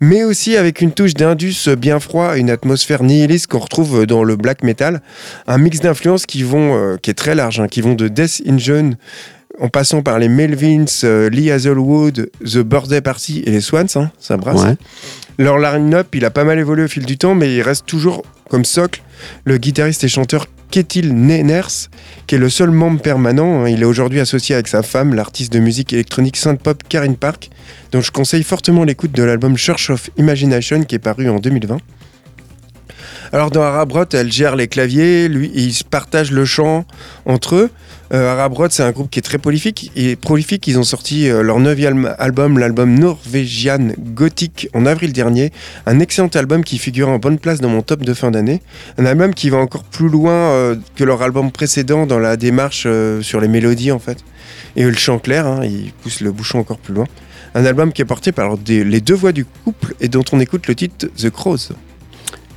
Mais 0.00 0.24
aussi 0.24 0.56
avec 0.56 0.80
une 0.80 0.90
touche 0.90 1.14
d'indus 1.14 1.68
bien 1.78 2.00
froid, 2.00 2.36
une 2.36 2.50
atmosphère 2.50 3.04
nihiliste 3.04 3.46
qu'on 3.46 3.60
retrouve 3.60 4.06
dans 4.06 4.24
le 4.24 4.34
black 4.34 4.64
metal. 4.64 5.02
Un 5.46 5.58
mix 5.58 5.78
d'influences 5.78 6.26
qui 6.26 6.42
vont, 6.42 6.98
qui 7.00 7.10
est 7.10 7.14
très 7.14 7.36
large, 7.36 7.60
hein, 7.60 7.68
qui 7.68 7.80
vont 7.80 7.94
de 7.94 8.08
Death 8.08 8.42
Engine 8.48 8.96
en 9.60 9.68
passant 9.68 10.02
par 10.02 10.18
les 10.18 10.28
Melvins, 10.28 10.84
euh, 11.04 11.28
Lee 11.30 11.50
Hazelwood, 11.50 12.30
The 12.44 12.58
Birthday 12.58 13.00
Party 13.00 13.42
et 13.46 13.50
les 13.50 13.60
Swans, 13.60 13.86
hein, 13.96 14.10
ça 14.18 14.36
brasse. 14.36 14.62
Ouais. 14.62 14.76
Leur 15.38 15.58
line-up, 15.58 16.08
il 16.14 16.24
a 16.24 16.30
pas 16.30 16.44
mal 16.44 16.58
évolué 16.58 16.84
au 16.84 16.88
fil 16.88 17.04
du 17.06 17.16
temps, 17.18 17.34
mais 17.34 17.54
il 17.54 17.62
reste 17.62 17.86
toujours 17.86 18.24
comme 18.48 18.64
socle 18.64 19.02
le 19.44 19.58
guitariste 19.58 20.02
et 20.04 20.08
chanteur 20.08 20.46
Ketil 20.70 21.12
Neners, 21.14 21.88
qui 22.26 22.34
est 22.34 22.38
le 22.38 22.50
seul 22.50 22.70
membre 22.70 23.00
permanent. 23.00 23.62
hein. 23.64 23.68
Il 23.68 23.82
est 23.82 23.86
aujourd'hui 23.86 24.20
associé 24.20 24.54
avec 24.54 24.68
sa 24.68 24.82
femme, 24.82 25.14
l'artiste 25.14 25.52
de 25.52 25.60
musique 25.60 25.92
électronique 25.92 26.36
synth-pop 26.36 26.82
Karine 26.88 27.16
Park, 27.16 27.50
dont 27.92 28.00
je 28.00 28.10
conseille 28.10 28.42
fortement 28.42 28.84
l'écoute 28.84 29.12
de 29.12 29.22
l'album 29.22 29.56
Church 29.56 29.90
of 29.90 30.10
Imagination, 30.18 30.82
qui 30.82 30.94
est 30.96 31.00
paru 31.00 31.28
en 31.30 31.38
2020. 31.38 31.78
Alors 33.32 33.50
dans 33.50 33.62
Arabrot, 33.62 34.06
elle 34.14 34.32
gère 34.32 34.56
les 34.56 34.68
claviers, 34.68 35.28
lui, 35.28 35.50
ils 35.54 35.74
partagent 35.84 36.30
le 36.30 36.46
chant 36.46 36.86
entre 37.26 37.56
eux. 37.56 37.70
Euh, 38.14 38.48
c'est 38.70 38.82
un 38.82 38.90
groupe 38.90 39.10
qui 39.10 39.18
est 39.18 39.22
très 39.22 39.36
prolifique. 39.36 39.92
Et 39.96 40.16
prolifique, 40.16 40.66
ils 40.66 40.78
ont 40.78 40.84
sorti 40.84 41.28
euh, 41.28 41.42
leur 41.42 41.60
neuvième 41.60 42.14
album, 42.18 42.58
l'album 42.58 42.98
Norvégian 42.98 43.90
Gothic, 43.98 44.68
en 44.72 44.86
avril 44.86 45.12
dernier. 45.12 45.52
Un 45.84 46.00
excellent 46.00 46.28
album 46.28 46.64
qui 46.64 46.78
figure 46.78 47.10
en 47.10 47.18
bonne 47.18 47.38
place 47.38 47.60
dans 47.60 47.68
mon 47.68 47.82
top 47.82 48.00
de 48.00 48.14
fin 48.14 48.30
d'année. 48.30 48.62
Un 48.96 49.04
album 49.04 49.34
qui 49.34 49.50
va 49.50 49.58
encore 49.58 49.84
plus 49.84 50.08
loin 50.08 50.32
euh, 50.32 50.76
que 50.96 51.04
leur 51.04 51.20
album 51.20 51.52
précédent 51.52 52.06
dans 52.06 52.18
la 52.18 52.38
démarche 52.38 52.84
euh, 52.86 53.20
sur 53.20 53.42
les 53.42 53.48
mélodies, 53.48 53.92
en 53.92 53.98
fait. 53.98 54.24
Et 54.74 54.84
le 54.84 54.94
chant 54.94 55.18
clair, 55.18 55.46
hein, 55.46 55.60
il 55.64 55.92
pousse 56.02 56.20
le 56.20 56.32
bouchon 56.32 56.60
encore 56.60 56.78
plus 56.78 56.94
loin. 56.94 57.06
Un 57.54 57.66
album 57.66 57.92
qui 57.92 58.00
est 58.00 58.06
porté 58.06 58.32
par 58.32 58.56
les 58.66 59.00
deux 59.02 59.14
voix 59.14 59.32
du 59.32 59.44
couple 59.44 59.94
et 60.00 60.08
dont 60.08 60.24
on 60.32 60.40
écoute 60.40 60.66
le 60.66 60.74
titre 60.74 61.08
The 61.16 61.28
Crows. 61.28 61.72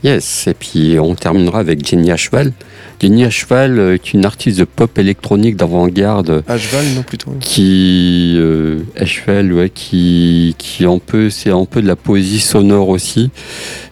Yes, 0.04 0.48
et 0.48 0.54
puis 0.56 0.98
on 1.00 1.14
terminera 1.14 1.60
avec 1.60 1.86
Jenny 1.86 2.12
à 2.12 2.18
cheval. 2.18 2.54
Jenny 3.00 3.24
à 3.24 3.30
cheval 3.30 3.80
euh, 3.80 3.94
est 3.94 4.14
une 4.14 4.26
artiste 4.26 4.58
de 4.60 4.64
pop 4.64 4.98
électronique 4.98 5.56
d'avant-garde 5.56 6.44
À 6.48 6.58
cheval, 6.58 6.86
non 6.96 7.04
plutôt. 7.04 7.32
qui 7.40 8.36
euh, 8.38 8.80
à 8.98 9.06
cheval, 9.06 9.54
ouais, 9.54 9.70
qui 9.70 10.56
qui 10.58 10.86
un 10.86 10.98
peu 10.98 11.30
c'est 11.30 11.52
un 11.52 11.66
peu 11.66 11.82
de 11.82 11.88
la 11.88 11.96
poésie 11.96 12.40
sonore 12.40 12.90
aussi. 12.90 13.30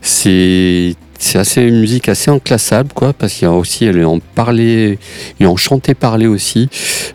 C'est 0.01 0.95
c'est 1.21 1.37
assez 1.37 1.61
une 1.61 1.81
musique 1.81 2.07
assez 2.07 2.31
inclassable 2.31 2.93
quoi 2.93 3.11
parce 3.11 3.33
qu'il 3.33 3.45
y 3.45 3.51
a 3.51 3.53
aussi 3.53 3.83
elle 3.85 3.97
est 3.97 4.05
en 4.05 4.19
parler 4.19 4.97
et 5.39 5.45
en 5.45 5.57
chanter 5.57 5.93
parler 5.93 6.27
aussi. 6.27 6.69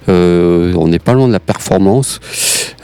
Euh, 0.09 0.73
on 0.77 0.89
n'est 0.89 0.99
pas 0.99 1.15
loin 1.15 1.27
de 1.27 1.33
la 1.33 1.41
performance. 1.41 2.21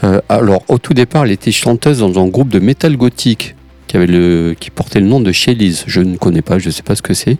Euh, 0.03 0.19
alors 0.29 0.63
au 0.67 0.77
tout 0.79 0.93
départ, 0.93 1.25
elle 1.25 1.31
était 1.31 1.51
chanteuse 1.51 1.99
dans 1.99 2.19
un 2.21 2.27
groupe 2.27 2.49
de 2.49 2.59
métal 2.59 2.97
gothique 2.97 3.55
qui 3.91 3.97
avait 3.97 4.07
le 4.07 4.55
qui 4.57 4.69
portait 4.69 5.01
le 5.01 5.05
nom 5.05 5.19
de 5.19 5.33
Shelley's. 5.33 5.83
Je 5.85 5.99
ne 5.99 6.15
connais 6.15 6.41
pas, 6.41 6.59
je 6.59 6.67
ne 6.67 6.71
sais 6.71 6.81
pas 6.81 6.95
ce 6.95 7.01
que 7.01 7.13
c'est. 7.13 7.37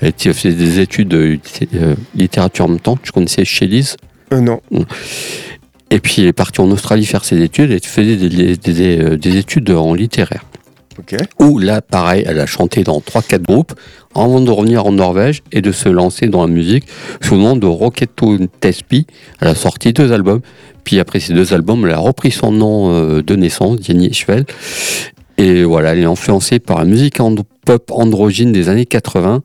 Elle 0.00 0.14
a 0.24 0.32
fait 0.32 0.52
des 0.52 0.80
études 0.80 1.08
de 1.08 1.38
euh, 1.74 1.94
littérature 2.14 2.64
en 2.64 2.68
même 2.68 2.80
temps. 2.80 2.98
Je 3.02 3.12
connaissais 3.12 3.44
Shelley's. 3.44 3.96
Euh, 4.32 4.40
non. 4.40 4.60
Et 5.90 5.98
puis 6.00 6.22
elle 6.22 6.28
est 6.28 6.32
partie 6.32 6.62
en 6.62 6.70
Australie 6.70 7.04
faire 7.04 7.24
ses 7.24 7.42
études 7.42 7.70
et 7.70 7.80
faisait 7.80 8.16
des, 8.16 8.28
des- 8.30 8.56
des- 8.56 8.98
euh, 8.98 9.16
des 9.18 9.36
études 9.36 9.68
en 9.70 9.92
littéraire. 9.92 10.44
Ok. 10.98 11.16
Où 11.38 11.58
là, 11.58 11.82
pareil, 11.82 12.24
elle 12.26 12.40
a 12.40 12.46
chanté 12.46 12.82
dans 12.82 12.98
3-4 13.00 13.42
groupes 13.42 13.74
avant 14.14 14.40
de 14.40 14.50
revenir 14.50 14.86
en 14.86 14.92
Norvège 14.92 15.42
et 15.52 15.60
de 15.60 15.70
se 15.72 15.90
lancer 15.90 16.28
dans 16.28 16.40
la 16.46 16.50
musique 16.52 16.84
sous 17.20 17.34
le 17.34 17.40
nom 17.42 17.56
de 17.56 17.66
Rocketto 17.66 18.38
Tespi. 18.60 19.06
Elle 19.40 19.48
a 19.48 19.54
sorti 19.54 19.92
deux 19.92 20.12
albums. 20.12 20.40
Puis 20.84 20.98
après 20.98 21.20
ces 21.20 21.34
deux 21.34 21.52
albums, 21.52 21.84
elle 21.84 21.92
a 21.92 21.98
repris 21.98 22.30
son 22.30 22.52
nom 22.52 22.90
euh, 22.94 23.22
de 23.22 23.36
naissance, 23.36 23.80
Jenny 23.82 24.14
Schwell. 24.14 24.46
Et 25.40 25.64
voilà, 25.64 25.92
elle 25.92 26.00
est 26.00 26.04
influencée 26.04 26.58
par 26.58 26.78
la 26.78 26.84
musique 26.84 27.18
and- 27.20 27.36
pop 27.64 27.90
androgyne 27.94 28.52
des 28.52 28.68
années 28.68 28.86
80. 28.86 29.42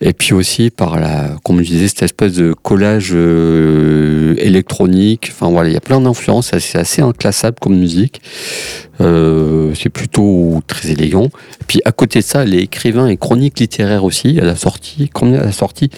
Et 0.00 0.12
puis 0.12 0.32
aussi 0.34 0.70
par 0.70 0.98
la, 0.98 1.36
comme 1.44 1.62
je 1.62 1.68
disais, 1.68 1.88
cette 1.88 2.02
espèce 2.02 2.32
de 2.34 2.52
collage 2.54 3.10
euh, 3.14 4.34
électronique. 4.38 5.30
Enfin 5.32 5.50
voilà, 5.50 5.68
il 5.68 5.72
y 5.72 5.76
a 5.76 5.80
plein 5.80 6.00
d'influences. 6.00 6.50
C'est 6.58 6.78
assez 6.78 7.02
inclassable 7.02 7.56
comme 7.60 7.76
musique. 7.78 8.20
Euh, 9.00 9.72
c'est 9.74 9.90
plutôt 9.90 10.60
très 10.66 10.90
élégant. 10.90 11.28
Puis 11.66 11.80
à 11.84 11.92
côté 11.92 12.18
de 12.20 12.24
ça, 12.24 12.42
elle 12.42 12.54
est 12.54 12.62
écrivain 12.62 13.08
et 13.08 13.16
chronique 13.16 13.58
littéraire 13.58 14.04
aussi. 14.04 14.38
Elle 14.40 14.48
a 14.48 14.56
sorti, 14.56 15.08
combien 15.12 15.40
elle 15.40 15.48
a 15.48 15.52
sorti? 15.52 15.90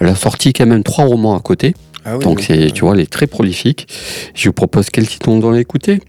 Elle 0.00 0.08
a 0.08 0.14
sorti 0.14 0.52
quand 0.52 0.66
même 0.66 0.82
trois 0.82 1.04
romans 1.04 1.36
à 1.36 1.40
côté. 1.40 1.74
Ah 2.04 2.16
oui, 2.16 2.24
Donc 2.24 2.40
c'est, 2.40 2.70
tu 2.70 2.82
vois, 2.82 2.94
elle 2.94 3.00
est 3.00 3.10
très 3.10 3.26
prolifique. 3.26 3.86
Je 4.34 4.48
vous 4.48 4.52
propose 4.52 4.88
quel 4.90 5.06
titre 5.06 5.28
on 5.28 5.38
doit 5.38 5.54
l'écouter 5.56 6.00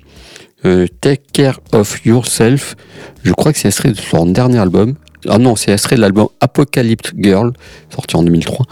Euh, 0.66 0.88
Take 1.01 1.24
Care 1.32 1.60
of 1.72 2.05
Yourself. 2.05 2.76
Je 3.24 3.32
crois 3.32 3.53
que 3.53 3.60
c'est 3.60 3.68
extrait 3.68 3.91
de 3.91 3.97
son 3.97 4.26
dernier 4.26 4.60
album. 4.60 4.95
Ah 5.28 5.38
non, 5.38 5.55
c'est 5.55 5.72
extrait 5.72 5.97
de 5.97 6.01
l'album 6.01 6.28
Apocalypse 6.39 7.12
Girl, 7.18 7.51
sorti 7.93 8.16
en 8.16 8.24
2003. 8.24 8.66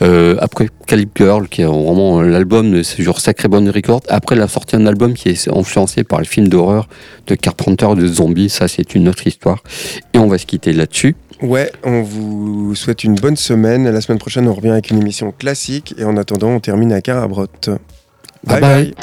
Euh, 0.00 0.36
Apocalypse 0.40 1.12
Girl, 1.16 1.48
qui 1.48 1.62
est 1.62 1.66
vraiment 1.66 2.22
l'album 2.22 2.72
de 2.72 2.82
ce 2.82 3.02
genre 3.02 3.20
Sacré 3.20 3.48
Bonne 3.48 3.68
Record. 3.68 4.00
Après, 4.08 4.34
elle 4.34 4.42
a 4.42 4.48
sorti 4.48 4.76
un 4.76 4.86
album 4.86 5.12
qui 5.12 5.28
est 5.28 5.48
influencé 5.48 6.02
par 6.02 6.18
le 6.18 6.24
film 6.24 6.48
d'horreur 6.48 6.88
de 7.26 7.34
Carpenter 7.34 7.88
de 7.94 8.06
zombies. 8.06 8.48
Ça, 8.48 8.68
c'est 8.68 8.94
une 8.94 9.08
autre 9.08 9.26
histoire. 9.26 9.62
Et 10.14 10.18
on 10.18 10.28
va 10.28 10.38
se 10.38 10.46
quitter 10.46 10.72
là-dessus. 10.72 11.14
Ouais, 11.42 11.70
on 11.82 12.02
vous 12.02 12.74
souhaite 12.74 13.04
une 13.04 13.16
bonne 13.16 13.36
semaine. 13.36 13.90
La 13.90 14.00
semaine 14.00 14.18
prochaine, 14.18 14.48
on 14.48 14.54
revient 14.54 14.70
avec 14.70 14.90
une 14.90 15.00
émission 15.00 15.32
classique. 15.32 15.94
Et 15.98 16.04
en 16.04 16.16
attendant, 16.16 16.48
on 16.48 16.60
termine 16.60 16.92
à 16.92 17.02
Carabrot. 17.02 17.48
Bye 18.44 18.60
bye. 18.60 18.94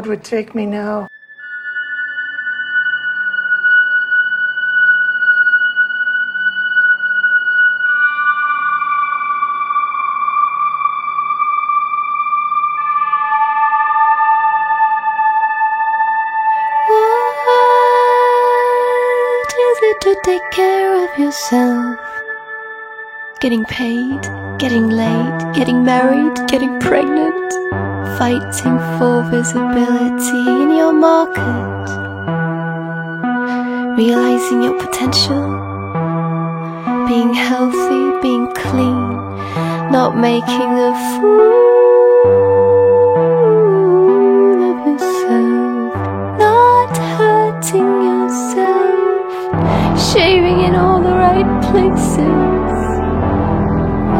Lord 0.00 0.08
would 0.08 0.24
take 0.24 0.54
me 0.54 0.64
now. 0.64 1.10
yourself. 21.30 21.79
Getting 23.40 23.64
paid, 23.64 24.20
getting 24.58 24.90
laid, 24.90 25.54
getting 25.54 25.82
married, 25.82 26.36
getting 26.46 26.78
pregnant, 26.78 27.50
fighting 28.18 28.78
for 28.98 29.22
visibility 29.30 30.40
in 30.62 30.76
your 30.76 30.92
market, 30.92 31.88
realizing 33.96 34.60
your 34.60 34.78
potential, 34.78 35.40
being 37.08 37.32
healthy, 37.32 38.20
being 38.20 38.52
clean, 38.52 39.08
not 39.90 40.18
making 40.18 40.72
a 40.88 40.92
fool 41.16 41.70
of 44.68 44.86
yourself, 44.86 45.94
not 46.38 46.94
hurting 47.16 47.90
yourself, 48.04 48.92
shaving 50.12 50.60
in 50.60 50.74
all 50.74 51.00
the 51.02 51.08
right 51.08 51.48
places. 51.72 52.49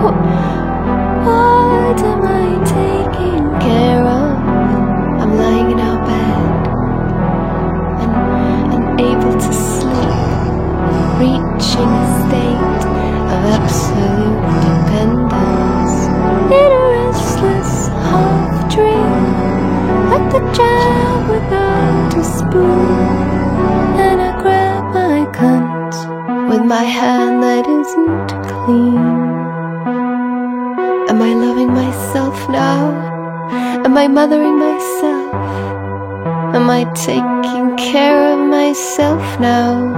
What, 0.03 0.15
am 2.01 2.23
I 2.25 2.47
taking 2.65 3.45
care 3.61 4.03
of? 4.03 4.39
I'm 5.21 5.37
lying 5.37 5.73
in 5.73 5.79
our 5.79 5.99
bed 6.07 6.41
and, 8.05 8.73
and 8.75 9.01
able 9.01 9.35
to 9.35 9.53
sleep, 9.53 10.41
reaching 11.21 12.20
I 34.01 34.09
mothering 34.09 34.59
myself? 34.59 35.35
Am 36.57 36.71
I 36.71 36.85
taking 36.95 37.77
care 37.77 38.33
of 38.33 38.39
myself 38.49 39.21
now? 39.39 39.93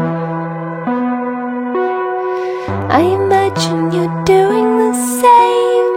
I 2.91 3.03
imagine 3.21 3.93
you're 3.95 4.25
doing 4.25 4.69
the 4.83 4.95
same, 5.23 5.95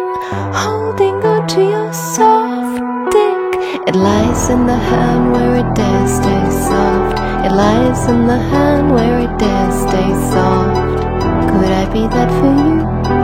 holding 0.54 1.16
on 1.32 1.48
to 1.54 1.62
your 1.74 1.92
soft 1.94 2.78
dick. 3.10 3.50
It 3.90 3.96
lies 3.96 4.52
in 4.52 4.68
the 4.68 4.78
hand 4.92 5.32
where 5.34 5.56
it 5.62 5.70
dares 5.74 6.12
stay 6.22 6.46
soft. 6.70 7.18
It 7.48 7.54
lies 7.64 8.08
in 8.08 8.28
the 8.28 8.38
hand 8.54 8.94
where 8.94 9.18
it 9.26 9.34
dares 9.40 9.78
stay 9.82 10.12
soft. 10.30 11.02
Could 11.50 11.72
I 11.82 11.86
be 11.92 12.04
that 12.16 12.30
for 12.38 12.54
you? 12.66 12.78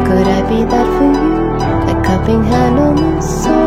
Could 0.08 0.28
I 0.38 0.42
be 0.50 0.60
that 0.74 0.88
for 0.98 1.10
you? 1.22 1.30
A 1.94 2.04
cupping 2.04 2.44
hand 2.46 2.80
on 2.80 2.96
the 2.96 3.22
soft. 3.22 3.61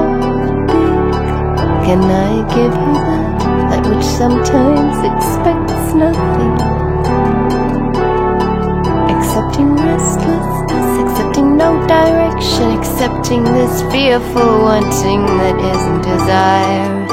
Can 1.85 2.01
I 2.03 2.49
give 2.49 2.73
you 2.73 2.95
that? 2.95 3.39
That 3.71 3.87
which 3.87 4.05
sometimes 4.05 4.97
expects 5.05 5.93
nothing. 5.93 6.55
Accepting 9.15 9.77
restlessness, 9.77 10.91
accepting 11.05 11.59
no 11.59 11.87
direction, 11.87 12.79
accepting 12.79 13.45
this 13.45 13.83
fearful 13.93 14.63
wanting 14.63 15.27
that 15.27 15.59
isn't 15.61 16.01
desire. 16.01 17.04